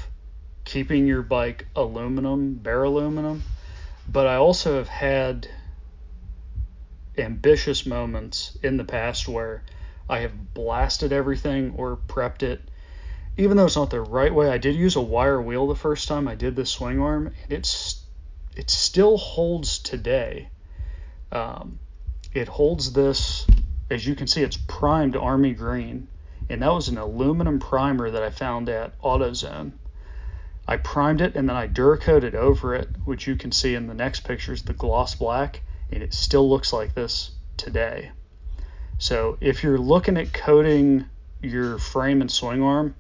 keeping 0.65 1.07
your 1.07 1.23
bike 1.23 1.69
aluminum, 1.77 2.55
bare 2.55 2.83
aluminum, 2.83 3.45
but 4.09 4.27
I 4.27 4.35
also 4.35 4.79
have 4.79 4.89
had 4.89 5.47
ambitious 7.17 7.87
moments 7.87 8.59
in 8.65 8.79
the 8.79 8.85
past 8.85 9.29
where 9.29 9.63
I 10.09 10.19
have 10.19 10.55
blasted 10.55 11.13
everything 11.13 11.75
or 11.77 11.97
prepped 12.09 12.43
it. 12.43 12.61
Even 13.37 13.57
though 13.57 13.67
it's 13.67 13.77
not 13.77 13.91
the 13.91 14.01
right 14.01 14.35
way, 14.35 14.51
I 14.51 14.59
did 14.59 14.75
use 14.75 14.97
a 14.97 15.01
wire 15.01 15.41
wheel 15.41 15.69
the 15.69 15.77
first 15.77 16.09
time 16.09 16.27
I 16.27 16.35
did 16.35 16.57
the 16.57 16.67
swing 16.67 17.01
arm, 17.01 17.29
and 17.45 17.53
it's 17.53 18.02
it 18.57 18.71
still 18.71 19.17
holds 19.17 19.79
today. 19.79 20.49
Um, 21.31 21.79
it 22.35 22.49
holds 22.49 22.93
this, 22.93 23.47
as 23.91 24.07
you 24.07 24.15
can 24.15 24.27
see, 24.27 24.43
it's 24.43 24.57
primed 24.57 25.17
army 25.17 25.55
green, 25.55 26.09
and 26.49 26.63
that 26.63 26.73
was 26.73 26.89
an 26.89 26.99
aluminum 26.99 27.59
primer 27.59 28.11
that 28.11 28.23
I 28.23 28.31
found 28.31 28.69
at 28.69 29.01
AutoZone. 29.01 29.73
I 30.67 30.77
primed 30.77 31.21
it 31.21 31.35
and 31.35 31.49
then 31.49 31.57
I 31.57 31.67
Duracoated 31.67 32.35
over 32.35 32.75
it, 32.75 32.89
which 33.05 33.27
you 33.27 33.37
can 33.37 33.53
see 33.53 33.75
in 33.75 33.89
the 33.89 33.95
next 33.95 34.21
pictures, 34.21 34.63
the 34.63 34.73
gloss 34.73 35.15
black 35.15 35.61
and 35.93 36.03
it 36.03 36.15
still 36.15 36.49
looks 36.49 36.73
like 36.73 36.95
this 36.95 37.33
today. 37.57 38.11
So 38.99 39.37
if 39.41 39.63
you're 39.63 39.79
looking 39.79 40.17
at 40.17 40.33
coating 40.33 41.05
your 41.43 41.79
frame 41.79 42.21
and 42.21 42.31
swing 42.31 42.63
arm, 42.63 42.95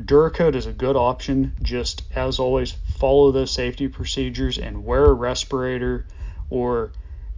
Duracoat 0.00 0.54
is 0.54 0.66
a 0.66 0.72
good 0.72 0.96
option. 0.96 1.54
Just 1.62 2.02
as 2.14 2.38
always, 2.38 2.74
follow 3.02 3.32
those 3.32 3.50
safety 3.50 3.88
procedures 3.88 4.58
and 4.58 4.84
wear 4.84 5.06
a 5.06 5.12
respirator 5.12 6.06
or 6.50 6.92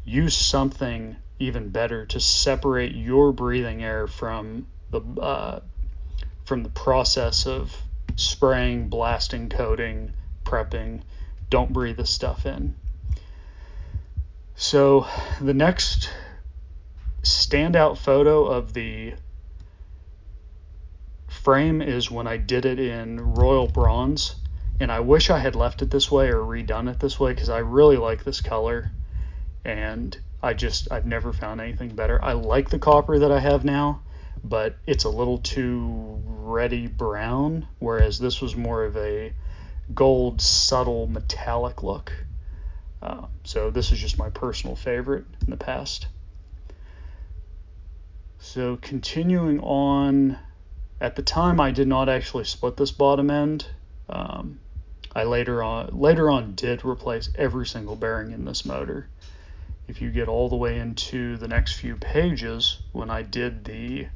use 0.04 0.36
something 0.36 1.16
even 1.38 1.70
better 1.70 2.04
to 2.04 2.20
separate 2.20 2.94
your 2.94 3.32
breathing 3.32 3.82
air 3.82 4.06
from 4.06 4.66
the 4.90 5.00
uh, 5.18 5.60
from 6.44 6.64
the 6.64 6.68
process 6.68 7.46
of 7.46 7.74
spraying, 8.14 8.90
blasting, 8.90 9.48
coating, 9.48 10.12
prepping. 10.44 11.00
Don't 11.48 11.72
breathe 11.72 11.96
the 11.96 12.04
stuff 12.04 12.44
in. 12.44 12.74
So 14.56 15.06
the 15.40 15.54
next 15.54 16.10
standout 17.22 17.96
photo 17.96 18.44
of 18.44 18.74
the 18.74 19.14
frame 21.26 21.80
is 21.80 22.10
when 22.10 22.26
I 22.26 22.36
did 22.36 22.66
it 22.66 22.78
in 22.78 23.32
royal 23.32 23.66
bronze. 23.66 24.36
And 24.80 24.90
I 24.90 25.00
wish 25.00 25.30
I 25.30 25.38
had 25.38 25.54
left 25.54 25.82
it 25.82 25.90
this 25.90 26.10
way 26.10 26.28
or 26.28 26.38
redone 26.38 26.90
it 26.90 26.98
this 26.98 27.18
way 27.20 27.32
because 27.32 27.48
I 27.48 27.58
really 27.58 27.96
like 27.96 28.24
this 28.24 28.40
color. 28.40 28.90
And 29.64 30.16
I 30.42 30.52
just, 30.52 30.88
I've 30.90 31.06
never 31.06 31.32
found 31.32 31.60
anything 31.60 31.94
better. 31.94 32.22
I 32.22 32.32
like 32.32 32.70
the 32.70 32.78
copper 32.78 33.20
that 33.20 33.32
I 33.32 33.38
have 33.38 33.64
now, 33.64 34.02
but 34.42 34.76
it's 34.86 35.04
a 35.04 35.08
little 35.10 35.38
too 35.38 36.20
reddy 36.26 36.86
brown, 36.86 37.66
whereas 37.78 38.18
this 38.18 38.40
was 38.40 38.56
more 38.56 38.84
of 38.84 38.96
a 38.96 39.32
gold, 39.94 40.40
subtle, 40.40 41.06
metallic 41.06 41.82
look. 41.82 42.12
Uh, 43.00 43.26
so 43.44 43.70
this 43.70 43.92
is 43.92 43.98
just 43.98 44.18
my 44.18 44.30
personal 44.30 44.76
favorite 44.76 45.24
in 45.42 45.50
the 45.50 45.56
past. 45.56 46.08
So 48.38 48.76
continuing 48.80 49.60
on, 49.60 50.38
at 51.00 51.16
the 51.16 51.22
time 51.22 51.60
I 51.60 51.70
did 51.70 51.88
not 51.88 52.08
actually 52.08 52.44
split 52.44 52.76
this 52.76 52.90
bottom 52.90 53.30
end. 53.30 53.66
Um, 54.08 54.60
I 55.14 55.24
later 55.24 55.62
on 55.62 55.90
later 55.98 56.30
on 56.30 56.54
did 56.54 56.84
replace 56.84 57.30
every 57.36 57.66
single 57.66 57.94
bearing 57.94 58.32
in 58.32 58.44
this 58.44 58.64
motor. 58.64 59.08
If 59.86 60.00
you 60.00 60.10
get 60.10 60.28
all 60.28 60.48
the 60.48 60.56
way 60.56 60.78
into 60.78 61.36
the 61.36 61.46
next 61.46 61.74
few 61.74 61.96
pages, 61.96 62.78
when 62.92 63.10
I 63.10 63.22
did 63.22 63.64
the 63.64 64.08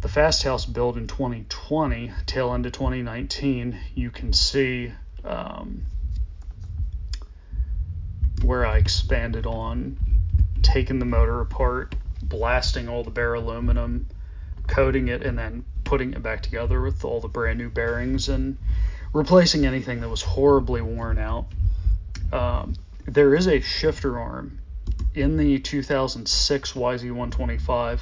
the 0.00 0.08
Fast 0.08 0.42
House 0.42 0.64
build 0.64 0.96
in 0.96 1.06
2020, 1.06 2.12
tail 2.26 2.52
end 2.52 2.66
of 2.66 2.72
2019, 2.72 3.78
you 3.94 4.10
can 4.10 4.32
see 4.32 4.92
um, 5.24 5.82
where 8.42 8.66
I 8.66 8.78
expanded 8.78 9.46
on 9.46 9.96
taking 10.62 10.98
the 10.98 11.04
motor 11.04 11.40
apart, 11.40 11.94
blasting 12.22 12.88
all 12.88 13.04
the 13.04 13.10
bare 13.10 13.34
aluminum, 13.34 14.08
coating 14.66 15.08
it, 15.08 15.22
and 15.22 15.38
then 15.38 15.64
putting 15.84 16.14
it 16.14 16.22
back 16.22 16.42
together 16.42 16.80
with 16.80 17.04
all 17.04 17.20
the 17.20 17.28
brand 17.28 17.58
new 17.58 17.70
bearings 17.70 18.28
and 18.28 18.58
replacing 19.12 19.66
anything 19.66 20.00
that 20.00 20.08
was 20.08 20.22
horribly 20.22 20.80
worn 20.80 21.18
out. 21.18 21.46
Um, 22.32 22.74
there 23.06 23.34
is 23.34 23.46
a 23.46 23.60
shifter 23.60 24.18
arm 24.18 24.58
in 25.14 25.36
the 25.36 25.58
2006 25.58 26.72
YZ125. 26.72 28.00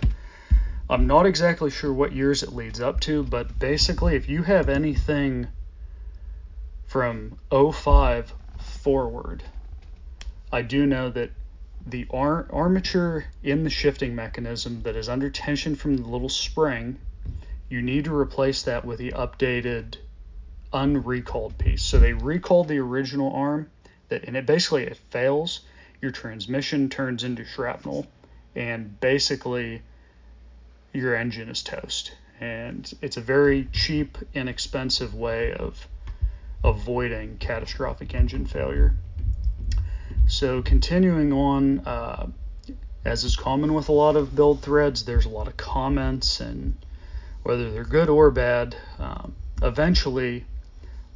I'm 0.88 1.06
not 1.06 1.26
exactly 1.26 1.70
sure 1.70 1.92
what 1.92 2.12
years 2.12 2.42
it 2.42 2.52
leads 2.52 2.80
up 2.80 3.00
to, 3.00 3.22
but 3.22 3.58
basically, 3.58 4.16
if 4.16 4.28
you 4.28 4.42
have 4.42 4.68
anything 4.68 5.48
from 6.86 7.38
05 7.50 8.34
forward, 8.58 9.42
I 10.52 10.62
do 10.62 10.86
know 10.86 11.10
that 11.10 11.30
the 11.86 12.06
ar- 12.10 12.46
armature 12.50 13.26
in 13.42 13.64
the 13.64 13.70
shifting 13.70 14.14
mechanism 14.14 14.82
that 14.82 14.96
is 14.96 15.08
under 15.08 15.30
tension 15.30 15.76
from 15.76 15.96
the 15.96 16.06
little 16.06 16.28
spring, 16.28 16.98
you 17.68 17.80
need 17.80 18.04
to 18.04 18.14
replace 18.14 18.62
that 18.62 18.84
with 18.84 18.98
the 18.98 19.12
updated 19.12 19.96
unrecalled 20.72 21.58
piece. 21.58 21.82
So 21.82 21.98
they 21.98 22.12
recalled 22.12 22.68
the 22.68 22.78
original 22.78 23.32
arm 23.32 23.70
that 24.08 24.24
and 24.24 24.36
it 24.36 24.46
basically 24.46 24.84
it 24.84 24.98
fails, 25.10 25.60
your 26.00 26.10
transmission 26.10 26.88
turns 26.88 27.24
into 27.24 27.44
shrapnel 27.44 28.06
and 28.54 28.98
basically 29.00 29.82
your 30.92 31.14
engine 31.14 31.48
is 31.48 31.62
toast. 31.62 32.12
And 32.40 32.90
it's 33.02 33.16
a 33.16 33.20
very 33.20 33.68
cheap, 33.72 34.18
inexpensive 34.34 35.14
way 35.14 35.52
of 35.52 35.86
avoiding 36.64 37.36
catastrophic 37.38 38.14
engine 38.14 38.46
failure. 38.46 38.96
So, 40.26 40.62
continuing 40.62 41.32
on, 41.32 41.80
uh, 41.80 42.26
as 43.04 43.24
is 43.24 43.36
common 43.36 43.74
with 43.74 43.88
a 43.88 43.92
lot 43.92 44.16
of 44.16 44.34
build 44.34 44.62
threads, 44.62 45.04
there's 45.04 45.26
a 45.26 45.30
lot 45.30 45.48
of 45.48 45.56
comments, 45.56 46.40
and 46.40 46.76
whether 47.42 47.70
they're 47.70 47.84
good 47.84 48.08
or 48.08 48.30
bad, 48.30 48.76
um, 48.98 49.34
eventually 49.62 50.44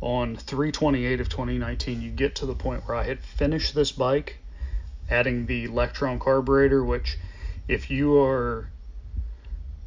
on 0.05 0.37
328 0.37 1.21
of 1.23 1.31
2019, 1.31 2.03
you 2.03 2.11
get 2.11 2.35
to 2.37 2.47
the 2.47 2.55
point 2.55 2.87
where 2.87 2.95
I 2.95 3.05
had 3.05 3.21
finished 3.21 3.75
this 3.75 3.90
bike, 3.90 4.37
adding 5.09 5.47
the 5.47 5.67
Lectron 5.69 6.19
carburetor, 6.19 6.85
which, 6.85 7.17
if 7.69 7.90
you 7.90 8.21
are 8.21 8.69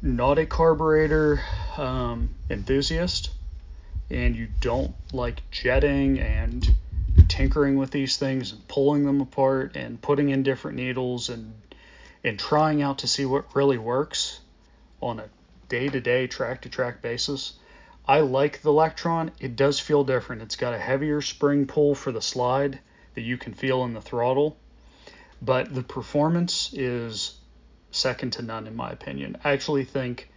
not 0.02 0.38
a 0.38 0.44
carburetor 0.44 1.40
um, 1.76 2.30
enthusiast 2.50 3.30
and 4.10 4.34
you 4.34 4.48
don't 4.60 4.94
like 5.12 5.40
jetting 5.52 6.18
and 6.18 6.74
tinkering 7.28 7.76
with 7.76 7.92
these 7.92 8.16
things 8.16 8.50
and 8.50 8.66
pulling 8.66 9.04
them 9.06 9.20
apart 9.20 9.76
and 9.76 10.02
putting 10.02 10.30
in 10.30 10.42
different 10.42 10.76
needles 10.76 11.28
and 11.28 11.52
and 12.24 12.38
trying 12.38 12.82
out 12.82 12.98
to 12.98 13.06
see 13.06 13.24
what 13.24 13.54
really 13.54 13.78
works 13.78 14.40
on 15.00 15.20
a 15.20 15.28
day-to-day 15.68 16.26
track-to-track 16.26 17.00
basis 17.02 17.54
I 18.08 18.20
like 18.20 18.62
the 18.62 18.72
Lectron. 18.72 19.32
It 19.38 19.54
does 19.54 19.78
feel 19.78 20.02
different. 20.02 20.40
It's 20.40 20.56
got 20.56 20.72
a 20.72 20.78
heavier 20.78 21.20
spring 21.20 21.66
pull 21.66 21.94
for 21.94 22.10
the 22.10 22.22
slide 22.22 22.78
that 23.14 23.20
you 23.20 23.36
can 23.36 23.52
feel 23.52 23.84
in 23.84 23.92
the 23.92 24.00
throttle, 24.00 24.56
but 25.42 25.74
the 25.74 25.82
performance 25.82 26.72
is 26.72 27.36
second 27.90 28.32
to 28.32 28.42
none 28.42 28.66
in 28.66 28.74
my 28.74 28.90
opinion. 28.90 29.36
I 29.44 29.52
actually 29.52 29.84
think 29.84 30.30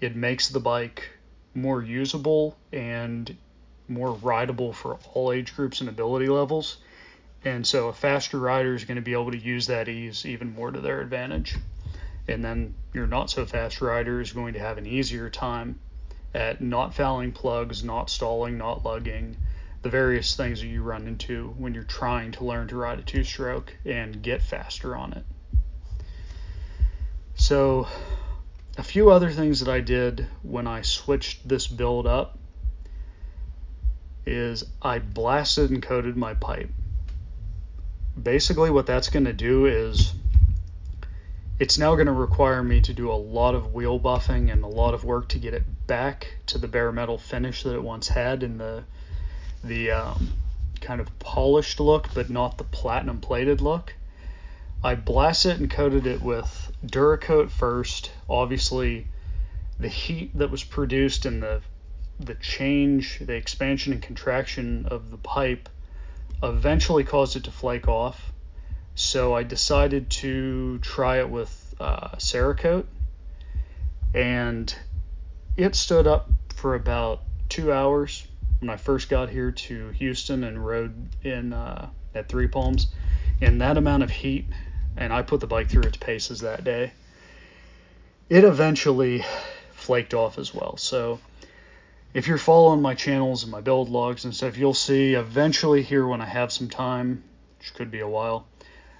it 0.00 0.16
makes 0.16 0.48
the 0.48 0.58
bike 0.58 1.08
more 1.54 1.80
usable 1.80 2.56
and 2.72 3.36
more 3.86 4.10
rideable 4.10 4.72
for 4.72 4.98
all 5.14 5.30
age 5.30 5.54
groups 5.54 5.80
and 5.80 5.88
ability 5.88 6.26
levels. 6.26 6.78
And 7.44 7.64
so 7.64 7.86
a 7.86 7.92
faster 7.92 8.40
rider 8.40 8.74
is 8.74 8.84
going 8.84 8.96
to 8.96 9.02
be 9.02 9.12
able 9.12 9.30
to 9.30 9.38
use 9.38 9.68
that 9.68 9.88
ease 9.88 10.26
even 10.26 10.56
more 10.56 10.72
to 10.72 10.80
their 10.80 11.00
advantage. 11.02 11.54
And 12.26 12.44
then 12.44 12.74
your 12.92 13.06
not 13.06 13.30
so 13.30 13.46
fast 13.46 13.80
rider 13.80 14.20
is 14.20 14.32
going 14.32 14.54
to 14.54 14.58
have 14.58 14.76
an 14.76 14.86
easier 14.86 15.30
time 15.30 15.78
at 16.34 16.60
not 16.60 16.94
fouling 16.94 17.32
plugs, 17.32 17.82
not 17.82 18.10
stalling, 18.10 18.58
not 18.58 18.84
lugging, 18.84 19.36
the 19.82 19.88
various 19.88 20.36
things 20.36 20.60
that 20.60 20.66
you 20.66 20.82
run 20.82 21.06
into 21.06 21.48
when 21.58 21.74
you're 21.74 21.84
trying 21.84 22.32
to 22.32 22.44
learn 22.44 22.68
to 22.68 22.76
ride 22.76 22.98
a 22.98 23.02
two 23.02 23.24
stroke 23.24 23.76
and 23.84 24.22
get 24.22 24.42
faster 24.42 24.96
on 24.96 25.12
it. 25.12 25.24
So, 27.36 27.86
a 28.78 28.82
few 28.82 29.10
other 29.10 29.30
things 29.30 29.60
that 29.60 29.68
I 29.68 29.80
did 29.80 30.26
when 30.42 30.66
I 30.66 30.82
switched 30.82 31.46
this 31.46 31.66
build 31.66 32.06
up 32.06 32.38
is 34.26 34.64
I 34.82 34.98
blasted 34.98 35.70
and 35.70 35.82
coated 35.82 36.16
my 36.16 36.34
pipe. 36.34 36.70
Basically, 38.20 38.70
what 38.70 38.86
that's 38.86 39.08
going 39.08 39.26
to 39.26 39.32
do 39.32 39.66
is 39.66 40.12
it's 41.58 41.78
now 41.78 41.94
going 41.94 42.06
to 42.06 42.12
require 42.12 42.62
me 42.62 42.80
to 42.82 42.92
do 42.92 43.10
a 43.10 43.14
lot 43.14 43.54
of 43.54 43.72
wheel 43.72 43.98
buffing 43.98 44.52
and 44.52 44.62
a 44.62 44.68
lot 44.68 44.92
of 44.92 45.04
work 45.04 45.28
to 45.28 45.38
get 45.38 45.54
it 45.54 45.64
back 45.86 46.36
to 46.46 46.58
the 46.58 46.68
bare 46.68 46.92
metal 46.92 47.16
finish 47.16 47.62
that 47.62 47.74
it 47.74 47.82
once 47.82 48.08
had 48.08 48.42
in 48.42 48.58
the 48.58 48.84
the 49.64 49.90
um, 49.90 50.32
kind 50.80 51.00
of 51.00 51.18
polished 51.18 51.80
look, 51.80 52.08
but 52.14 52.30
not 52.30 52.58
the 52.58 52.64
platinum 52.64 53.20
plated 53.20 53.60
look. 53.60 53.94
I 54.84 54.94
blasted 54.94 55.52
it 55.52 55.60
and 55.60 55.70
coated 55.70 56.06
it 56.06 56.20
with 56.20 56.70
Duracoat 56.84 57.50
first. 57.50 58.12
Obviously, 58.28 59.08
the 59.80 59.88
heat 59.88 60.36
that 60.38 60.50
was 60.50 60.62
produced 60.62 61.26
and 61.26 61.42
the 61.42 61.62
the 62.20 62.34
change, 62.34 63.18
the 63.18 63.34
expansion 63.34 63.92
and 63.92 64.00
contraction 64.02 64.86
of 64.86 65.10
the 65.10 65.18
pipe 65.18 65.68
eventually 66.42 67.04
caused 67.04 67.36
it 67.36 67.44
to 67.44 67.50
flake 67.50 67.88
off. 67.88 68.32
So 68.98 69.34
I 69.34 69.42
decided 69.42 70.08
to 70.22 70.78
try 70.78 71.18
it 71.18 71.28
with 71.28 71.74
uh, 71.78 72.16
Cerakote, 72.16 72.86
and 74.14 74.74
it 75.54 75.74
stood 75.74 76.06
up 76.06 76.30
for 76.54 76.74
about 76.74 77.20
two 77.50 77.70
hours 77.74 78.26
when 78.60 78.70
I 78.70 78.78
first 78.78 79.10
got 79.10 79.28
here 79.28 79.52
to 79.52 79.90
Houston 79.90 80.44
and 80.44 80.66
rode 80.66 80.94
in 81.22 81.52
uh, 81.52 81.90
at 82.14 82.30
Three 82.30 82.48
Palms. 82.48 82.86
In 83.42 83.58
that 83.58 83.76
amount 83.76 84.02
of 84.02 84.10
heat, 84.10 84.46
and 84.96 85.12
I 85.12 85.20
put 85.20 85.40
the 85.40 85.46
bike 85.46 85.68
through 85.68 85.82
its 85.82 85.98
paces 85.98 86.40
that 86.40 86.64
day, 86.64 86.92
it 88.30 88.44
eventually 88.44 89.26
flaked 89.72 90.14
off 90.14 90.38
as 90.38 90.54
well. 90.54 90.78
So 90.78 91.20
if 92.14 92.28
you're 92.28 92.38
following 92.38 92.80
my 92.80 92.94
channels 92.94 93.42
and 93.42 93.52
my 93.52 93.60
build 93.60 93.90
logs 93.90 94.24
and 94.24 94.34
stuff, 94.34 94.56
you'll 94.56 94.72
see 94.72 95.12
eventually 95.12 95.82
here 95.82 96.06
when 96.06 96.22
I 96.22 96.26
have 96.26 96.50
some 96.50 96.70
time, 96.70 97.22
which 97.58 97.74
could 97.74 97.90
be 97.90 98.00
a 98.00 98.08
while, 98.08 98.46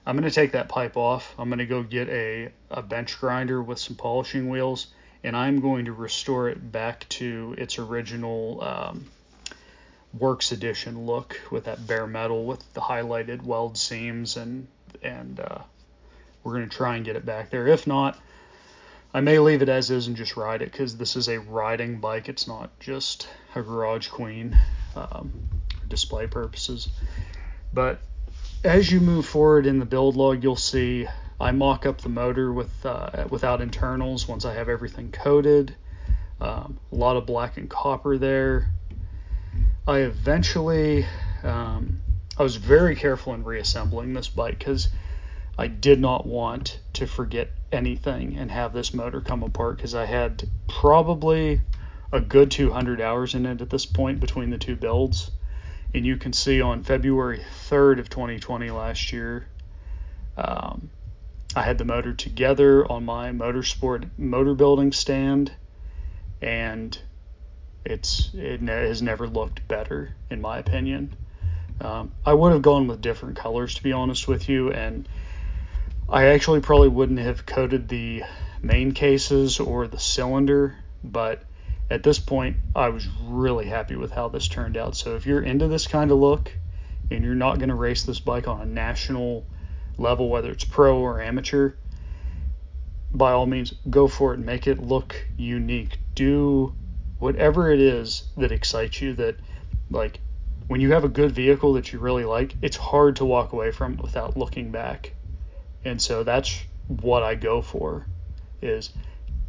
I'm 0.07 0.17
going 0.17 0.29
to 0.29 0.35
take 0.35 0.53
that 0.53 0.69
pipe 0.69 0.97
off. 0.97 1.35
I'm 1.37 1.49
going 1.49 1.59
to 1.59 1.67
go 1.67 1.83
get 1.83 2.09
a, 2.09 2.51
a 2.71 2.81
bench 2.81 3.19
grinder 3.19 3.61
with 3.61 3.81
some 3.81 3.97
polishing 3.97 4.49
wheels, 4.49 4.87
and 5.25 5.37
I'm 5.37 5.61
going 5.61 5.87
to 5.87 5.93
restore 5.93 6.49
it 6.49 6.71
back 6.71 7.09
to 7.11 7.57
its 7.59 7.81
original 7.81 8.63
um, 8.63 9.07
Works 10.17 10.53
Edition 10.53 11.07
look 11.07 11.41
with 11.51 11.65
that 11.65 11.85
bare 11.89 12.07
metal 12.07 12.45
with 12.45 12.73
the 12.73 12.81
highlighted 12.81 13.43
weld 13.43 13.77
seams, 13.77 14.37
and 14.37 14.69
and 15.03 15.41
uh, 15.41 15.59
we're 16.45 16.55
going 16.55 16.69
to 16.69 16.77
try 16.77 16.95
and 16.95 17.05
get 17.05 17.17
it 17.17 17.27
back 17.27 17.51
there. 17.51 17.67
If 17.67 17.89
not, 17.89 18.17
I 19.13 19.21
may 19.21 19.41
leave 19.41 19.61
it 19.61 19.69
as 19.69 19.91
is 19.91 20.07
and 20.07 20.17
just 20.17 20.37
ride 20.37 20.63
it 20.63 20.71
because 20.71 20.97
this 20.97 21.17
is 21.17 21.29
a 21.29 21.41
riding 21.41 21.99
bike. 21.99 22.29
It's 22.29 22.47
not 22.47 22.71
just 22.79 23.29
a 23.57 23.63
garage 23.63 24.09
queen 24.09 24.57
um, 24.95 25.33
display 25.89 26.29
purposes. 26.29 26.89
But 27.73 28.01
as 28.65 28.91
you 28.91 29.01
move 29.01 29.27
forward 29.27 29.67
in 29.67 29.79
the 29.79 29.85
build 29.85 30.17
log, 30.17 30.43
you'll 30.43 30.57
see 30.57 31.07
I 31.39 31.53
mock 31.53 31.85
up 31.85 32.01
the 32.01 32.09
motor 32.09 32.53
with 32.53 32.85
uh, 32.85 33.27
without 33.29 33.61
internals 33.61 34.27
once 34.27 34.45
I 34.45 34.55
have 34.55 34.69
everything 34.69 35.13
coated. 35.13 35.75
Um, 36.41 36.79
a 36.93 36.95
lot 36.95 37.17
of 37.17 37.27
black 37.27 37.57
and 37.57 37.69
copper 37.69 38.19
there. 38.19 38.71
I 39.87 39.99
eventually, 40.01 41.07
um, 41.43 42.01
I 42.39 42.43
was 42.43 42.57
very 42.57 42.97
careful 42.97 43.35
in 43.35 43.45
reassembling 43.45 44.13
this 44.13 44.29
bike 44.29 44.59
because 44.59 44.89
I 45.57 45.69
did 45.69 46.01
not 46.01 46.27
want 46.27 46.81
to 46.95 47.07
forget 47.07 47.51
anything 47.73 48.37
and 48.37 48.51
have 48.51 48.73
this 48.73 48.93
motor 48.93 49.21
come 49.21 49.43
apart 49.43 49.77
because 49.77 49.95
I 49.95 50.07
had 50.07 50.49
probably 50.69 51.61
a 52.13 52.21
good 52.21 52.51
200 52.51 53.01
hours 53.01 53.35
in 53.35 53.47
it 53.47 53.61
at 53.61 53.71
this 53.71 53.87
point 53.87 54.21
between 54.21 54.51
the 54.51 54.59
two 54.59 54.77
builds 54.77 55.31
and 55.95 56.05
you 56.05 56.17
can 56.17 56.33
see 56.33 56.61
on 56.61 56.83
February 56.83 57.41
3rd 57.69 58.01
of 58.01 58.11
2020 58.11 58.71
last 58.71 59.13
year, 59.13 59.47
um, 60.37 60.91
I 61.55 61.63
had 61.63 61.79
the 61.79 61.85
motor 61.85 62.13
together 62.13 62.91
on 62.91 63.05
my 63.05 63.31
motorsport 63.31 64.11
motor 64.19 64.55
building 64.55 64.93
stand, 64.93 65.53
and 66.43 66.99
it's 67.85 68.31
it 68.35 68.61
has 68.61 69.01
never 69.01 69.27
looked 69.27 69.67
better 69.67 70.15
in 70.29 70.41
my 70.41 70.59
opinion. 70.59 71.17
Um, 71.81 72.13
I 72.25 72.35
would 72.35 72.53
have 72.53 72.63
gone 72.63 72.89
with 72.89 73.01
different 73.01 73.37
colors 73.37 73.75
to 73.75 73.83
be 73.83 73.93
honest 73.93 74.29
with 74.29 74.49
you, 74.49 74.71
and 74.71 75.09
I 76.09 76.27
actually 76.27 76.61
probably 76.61 76.89
wouldn't 76.89 77.21
have 77.21 77.47
coated 77.47 77.89
the 77.89 78.25
main 78.63 78.93
cases 78.93 79.59
or 79.61 79.87
the 79.87 79.99
cylinder, 79.99 80.77
but 81.03 81.43
at 81.91 82.03
this 82.03 82.19
point, 82.19 82.57
I 82.75 82.89
was 82.89 83.07
really 83.23 83.67
happy 83.67 83.97
with 83.97 84.11
how 84.11 84.29
this 84.29 84.49
turned 84.49 84.77
out. 84.77 84.97
So 84.97 85.15
if 85.15 85.27
you're 85.27 85.43
into 85.43 85.69
this 85.69 85.87
kind 85.87 86.11
of 86.11 86.19
look 86.19 86.53
and 87.11 87.25
you're 87.25 87.35
not 87.35 87.59
going 87.59 87.69
to 87.69 87.75
race 87.75 88.03
this 88.03 88.19
bike 88.19 88.49
on 88.49 88.61
a 88.61 88.67
national 88.67 89.47
level, 89.97 90.29
whether 90.29 90.51
it's 90.51 90.65
pro 90.65 90.99
or 90.99 91.21
amateur, 91.21 91.75
by 93.13 93.33
all 93.33 93.47
means, 93.47 93.73
go 93.89 94.09
for 94.09 94.33
it 94.33 94.39
and 94.39 94.47
make 94.47 94.67
it 94.67 94.83
look 94.83 95.17
unique. 95.37 95.99
Do 96.15 96.75
whatever 97.19 97.71
it 97.71 97.81
is 97.81 98.25
that 98.37 98.53
excites 98.53 99.01
you 99.01 99.15
that 99.15 99.37
like 99.91 100.21
when 100.67 100.81
you 100.81 100.93
have 100.93 101.05
a 101.05 101.09
good 101.09 101.33
vehicle 101.33 101.75
that 101.75 101.93
you 101.93 102.01
really 102.01 102.25
like, 102.25 102.57
it's 102.61 102.77
hard 102.77 103.17
to 103.17 103.25
walk 103.25 103.53
away 103.53 103.71
from 103.71 103.97
without 103.97 104.37
looking 104.37 104.73
back. 104.73 105.13
And 105.85 106.03
so 106.03 106.25
that's 106.25 106.61
what 106.89 107.23
I 107.23 107.37
go 107.37 107.63
for 107.63 108.07
is 108.61 108.91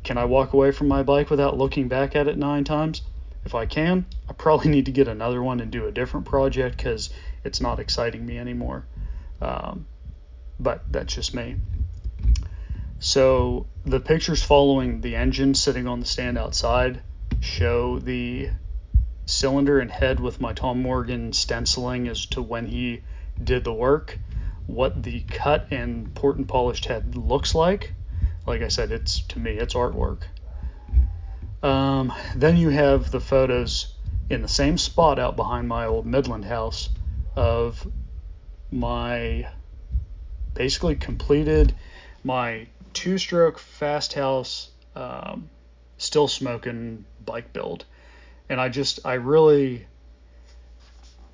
can 0.08 0.18
I 0.18 0.24
walk 0.24 0.54
away 0.54 0.72
from 0.72 0.88
my 0.88 1.04
bike 1.04 1.30
without 1.30 1.58
looking 1.58 1.90
back 1.90 2.16
at 2.16 2.30
it 2.30 2.38
nine 2.38 2.64
times? 2.64 3.02
If 3.44 3.54
I 3.54 3.66
can, 3.66 4.06
I 4.30 4.32
probably 4.32 4.72
need 4.76 4.86
to 4.86 4.94
get 4.94 5.10
another 5.10 5.44
one 5.44 5.60
and 5.60 5.70
do 5.70 5.86
a 5.86 5.92
different 5.92 6.26
project 6.26 6.78
because 6.78 7.10
it's 7.44 7.60
not 7.60 7.82
exciting 7.82 8.26
me 8.26 8.40
anymore. 8.40 8.86
Um, 9.42 9.86
but 10.62 10.82
that's 10.90 11.14
just 11.14 11.34
me. 11.36 11.58
So 13.00 13.68
the 13.84 14.00
pictures 14.00 14.42
following 14.42 15.02
the 15.02 15.18
engine 15.18 15.54
sitting 15.54 15.88
on 15.88 16.00
the 16.00 16.06
stand 16.06 16.38
outside 16.38 17.02
show 17.42 18.00
the 18.00 18.52
cylinder 19.26 19.78
and 19.82 19.92
head 19.92 20.22
with 20.22 20.40
my 20.40 20.54
Tom 20.54 20.82
Morgan 20.82 21.34
stenciling 21.34 22.08
as 22.08 22.26
to 22.28 22.42
when 22.42 22.66
he 22.66 23.02
did 23.44 23.66
the 23.66 23.74
work. 23.74 24.18
what 24.68 25.04
the 25.04 25.20
cut 25.28 25.68
and 25.72 26.16
port 26.16 26.38
and 26.38 26.48
polished 26.48 26.86
head 26.86 27.16
looks 27.16 27.54
like. 27.54 27.94
Like 28.48 28.62
I 28.62 28.70
said, 28.70 28.92
it's 28.92 29.20
to 29.28 29.40
me, 29.40 29.52
it's 29.58 29.74
artwork. 29.76 30.22
Um, 31.62 32.14
then 32.36 32.56
you 32.58 32.70
have 32.70 33.12
the 33.12 33.20
photos 33.20 33.94
in 34.30 34.42
the 34.42 34.48
same 34.48 34.78
spot 34.78 35.20
out 35.20 35.36
behind 35.36 35.68
my 35.68 35.86
old 35.86 36.06
Midland 36.06 36.46
house 36.46 36.90
of 37.36 37.86
my 38.72 39.48
basically 40.54 40.96
completed 40.96 41.74
my 42.24 42.68
two 42.94 43.18
stroke 43.18 43.60
fast 43.60 44.14
house 44.14 44.72
um, 44.96 45.50
still 45.98 46.28
smoking 46.28 47.06
bike 47.24 47.54
build 47.54 47.86
and 48.50 48.60
i 48.60 48.68
just 48.68 49.00
i 49.06 49.14
really 49.14 49.86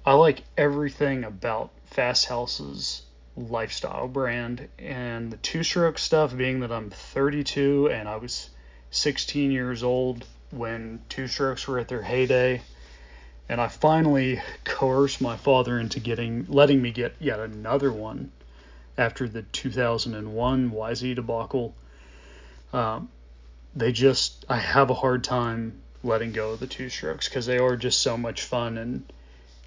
i 0.06 0.14
like 0.14 0.44
everything 0.58 1.24
about 1.24 1.72
fast 1.86 2.26
house's 2.26 3.04
lifestyle 3.36 4.08
brand 4.08 4.68
and 4.78 5.32
the 5.32 5.38
two 5.38 5.64
stroke 5.64 5.98
stuff 5.98 6.36
being 6.36 6.60
that 6.60 6.72
i'm 6.72 6.90
32 6.90 7.90
and 7.90 8.08
i 8.08 8.16
was 8.16 8.50
16 8.92 9.52
years 9.52 9.84
old 9.84 10.26
when 10.52 11.02
two 11.10 11.28
strokes 11.28 11.68
were 11.68 11.80
at 11.80 11.88
their 11.88 12.04
heyday 12.04 12.62
and 13.50 13.60
I 13.60 13.68
finally 13.68 14.42
coerced 14.64 15.22
my 15.22 15.36
father 15.38 15.80
into 15.80 16.00
getting 16.00 16.46
letting 16.48 16.82
me 16.82 16.92
get 16.92 17.16
yet 17.20 17.40
another 17.40 17.92
one 17.92 18.32
after 18.98 19.28
the 19.28 19.42
2001 19.42 20.72
YZ 20.72 21.16
debacle. 21.16 21.76
Um, 22.72 23.10
they 23.76 23.92
just 23.92 24.46
I 24.48 24.58
have 24.58 24.90
a 24.90 24.96
hard 24.96 25.24
time 25.24 25.82
letting 26.04 26.32
go 26.32 26.52
of 26.52 26.60
the 26.60 26.68
two 26.68 26.90
strokes 26.90 27.28
because 27.28 27.46
they 27.46 27.58
are 27.58 27.76
just 27.76 28.02
so 28.02 28.18
much 28.18 28.44
fun 28.44 28.78
and 28.78 29.12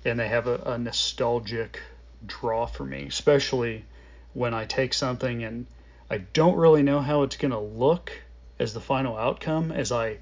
and 0.04 0.18
they 0.18 0.28
have 0.28 0.46
a, 0.46 0.56
a 0.66 0.78
nostalgic 0.78 1.80
draw 2.24 2.66
for 2.66 2.84
me, 2.84 3.06
especially 3.06 3.84
when 4.32 4.54
I 4.54 4.64
take 4.64 4.94
something 4.94 5.44
and 5.44 5.66
I 6.10 6.18
don't 6.18 6.56
really 6.56 6.82
know 6.82 7.00
how 7.00 7.22
it's 7.22 7.36
gonna 7.36 7.60
look 7.60 8.12
as 8.58 8.74
the 8.74 8.80
final 8.80 9.16
outcome 9.16 9.72
as 9.72 9.92
I 9.92 10.18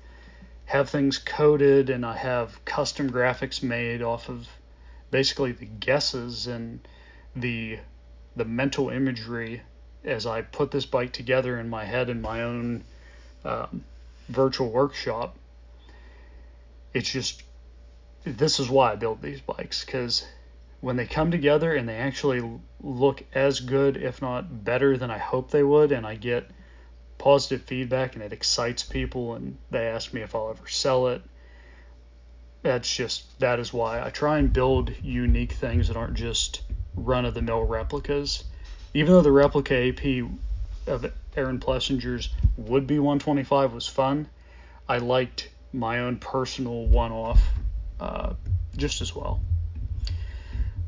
have 0.66 0.88
things 0.88 1.18
coded 1.18 1.90
and 1.90 2.07
I 2.07 2.16
have 2.16 2.64
custom 2.64 3.11
graphics 3.11 3.62
made 3.62 4.02
off 4.02 4.28
of 4.28 4.48
basically 5.11 5.52
the 5.52 5.66
guesses 5.66 6.46
and 6.46 6.80
the 7.37 7.78
the 8.37 8.44
mental 8.44 8.88
imagery 8.88 9.62
as 10.04 10.26
I 10.26 10.42
put 10.42 10.70
this 10.70 10.87
bike 10.87 11.12
together 11.12 11.59
in 11.59 11.68
my 11.68 11.85
head 11.85 12.11
in 12.11 12.20
my 12.20 12.42
own 12.42 12.83
um, 13.44 13.85
virtual 14.28 14.70
workshop. 14.70 15.37
It's 16.92 17.11
just 17.11 17.42
this 18.24 18.59
is 18.59 18.68
why 18.70 18.92
I 18.92 18.96
build 18.96 19.22
these 19.22 19.40
bikes 19.40 19.85
because 19.85 20.26
when 20.84 20.96
they 20.96 21.06
come 21.06 21.30
together 21.30 21.74
and 21.74 21.88
they 21.88 21.96
actually 21.96 22.60
look 22.82 23.24
as 23.32 23.60
good, 23.60 23.96
if 23.96 24.20
not 24.20 24.64
better, 24.64 24.98
than 24.98 25.10
I 25.10 25.16
hope 25.16 25.50
they 25.50 25.62
would, 25.62 25.92
and 25.92 26.06
I 26.06 26.14
get 26.14 26.50
positive 27.16 27.62
feedback 27.62 28.14
and 28.14 28.22
it 28.22 28.34
excites 28.34 28.82
people 28.82 29.34
and 29.34 29.56
they 29.70 29.86
ask 29.86 30.12
me 30.12 30.20
if 30.20 30.34
I'll 30.34 30.50
ever 30.50 30.68
sell 30.68 31.08
it. 31.08 31.22
That's 32.60 32.94
just 32.94 33.38
that 33.40 33.60
is 33.60 33.72
why 33.72 34.04
I 34.04 34.10
try 34.10 34.38
and 34.38 34.52
build 34.52 34.92
unique 35.02 35.52
things 35.52 35.88
that 35.88 35.96
aren't 35.96 36.14
just 36.14 36.60
run 36.94 37.24
of 37.24 37.32
the 37.32 37.40
mill 37.40 37.64
replicas. 37.64 38.44
Even 38.92 39.14
though 39.14 39.22
the 39.22 39.32
replica 39.32 39.88
AP 39.88 40.28
of 40.86 41.10
Aaron 41.34 41.60
Plessinger's 41.60 42.28
would 42.58 42.86
be 42.86 42.98
125 42.98 43.72
was 43.72 43.88
fun, 43.88 44.28
I 44.86 44.98
liked 44.98 45.48
my 45.72 46.00
own 46.00 46.18
personal 46.18 46.84
one 46.88 47.10
off 47.10 47.42
uh, 48.00 48.34
just 48.76 49.00
as 49.00 49.16
well. 49.16 49.40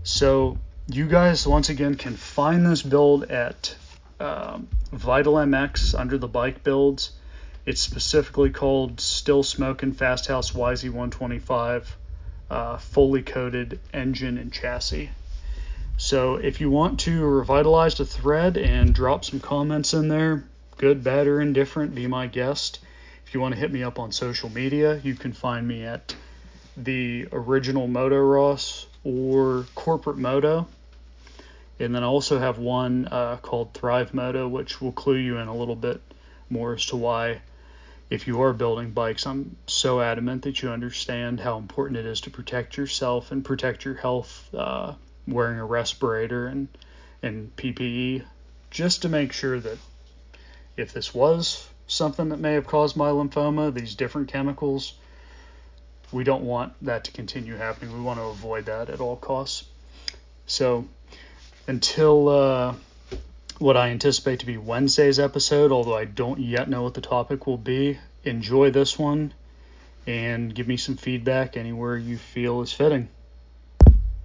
So 0.07 0.57
you 0.87 1.09
guys 1.09 1.49
once 1.49 1.69
again 1.69 1.97
can 1.97 2.14
find 2.14 2.64
this 2.64 2.81
build 2.81 3.25
at 3.25 3.75
um, 4.21 4.69
Vital 4.92 5.35
MX 5.35 5.99
under 5.99 6.16
the 6.16 6.29
bike 6.29 6.62
builds. 6.62 7.11
It's 7.66 7.81
specifically 7.81 8.51
called 8.51 9.01
Still 9.01 9.42
Smoking 9.42 9.92
Fasthouse 9.92 10.53
YZ125 10.53 11.87
uh, 12.49 12.77
fully 12.79 13.23
coated 13.23 13.81
engine 13.92 14.38
and 14.38 14.53
chassis. 14.53 15.11
So 15.97 16.37
if 16.37 16.61
you 16.61 16.71
want 16.71 17.01
to 17.01 17.25
revitalize 17.25 17.97
the 17.97 18.07
thread 18.07 18.57
and 18.57 18.95
drop 18.95 19.25
some 19.25 19.40
comments 19.40 19.92
in 19.92 20.07
there, 20.07 20.45
good, 20.79 21.03
bad, 21.03 21.27
or 21.27 21.40
indifferent, 21.40 21.97
be 21.97 22.07
my 22.07 22.29
guest. 22.29 22.79
If 23.27 23.35
you 23.35 23.40
want 23.40 23.55
to 23.55 23.61
hit 23.61 23.73
me 23.73 23.83
up 23.83 23.99
on 23.99 24.12
social 24.12 24.51
media, 24.51 25.01
you 25.03 25.16
can 25.16 25.33
find 25.33 25.66
me 25.66 25.83
at 25.83 26.14
the 26.77 27.27
original 27.33 27.88
Moto 27.88 28.21
Ross 28.21 28.87
or 29.07 29.66
Corporate 29.77 30.19
Moto. 30.19 30.66
And 31.79 31.95
then 31.95 32.03
I 32.03 32.07
also 32.07 32.40
have 32.40 32.59
one 32.59 33.07
uh, 33.07 33.37
called 33.37 33.73
Thrive 33.73 34.12
Moto, 34.12 34.49
which 34.49 34.81
will 34.81 34.90
clue 34.90 35.14
you 35.14 35.38
in 35.38 35.47
a 35.47 35.55
little 35.55 35.77
bit 35.77 36.01
more 36.51 36.75
as 36.75 36.87
to 36.87 36.97
why, 36.97 37.40
if 38.11 38.27
you 38.27 38.42
are 38.42 38.53
building 38.53 38.90
bikes, 38.90 39.25
I'm 39.27 39.57
so 39.69 40.01
adamant 40.01 40.42
that 40.42 40.61
you 40.61 40.71
understand 40.71 41.38
how 41.38 41.57
important 41.57 41.99
it 41.99 42.07
is 42.07 42.23
to 42.23 42.31
protect 42.31 42.77
yourself 42.77 43.31
and 43.31 43.45
protect 43.45 43.85
your 43.85 43.95
health, 43.95 44.53
uh, 44.53 44.95
wearing 45.29 45.61
a 45.61 45.64
respirator 45.64 46.49
and, 46.49 46.66
and 47.23 47.55
PPE, 47.57 48.25
just 48.71 49.03
to 49.03 49.09
make 49.09 49.33
sure 49.33 49.61
that 49.61 49.79
if 50.77 50.92
this 50.92 51.14
was 51.14 51.69
something 51.87 52.31
that 52.31 52.40
may 52.40 52.55
have 52.55 52.66
caused 52.66 52.97
my 52.97 53.11
lymphoma, 53.11 53.73
these 53.73 53.95
different 53.95 54.29
chemicals, 54.29 54.95
we 56.12 56.25
don't 56.25 56.45
want 56.45 56.73
that 56.83 57.05
to 57.05 57.12
continue 57.12 57.57
happening. 57.57 57.92
We 57.92 58.01
want 58.01 58.19
to 58.19 58.25
avoid 58.25 58.66
that 58.66 58.90
at 58.90 59.01
all 59.01 59.16
costs. 59.16 59.64
So, 60.47 60.87
until 61.66 62.29
uh, 62.29 62.75
what 63.59 63.77
I 63.77 63.88
anticipate 63.88 64.40
to 64.40 64.47
be 64.47 64.57
Wednesday's 64.57 65.19
episode, 65.19 65.73
although 65.73 65.97
I 65.97 66.05
don't 66.05 66.40
yet 66.40 66.69
know 66.69 66.83
what 66.83 66.95
the 66.95 67.01
topic 67.01 67.47
will 67.47 67.59
be. 67.59 67.99
Enjoy 68.25 68.71
this 68.71 68.99
one 68.99 69.33
and 70.07 70.55
give 70.55 70.69
me 70.69 70.77
some 70.77 70.97
feedback 70.97 71.57
anywhere 71.57 71.97
you 71.97 72.16
feel 72.16 72.62
is 72.62 72.73
fitting. 72.73 73.09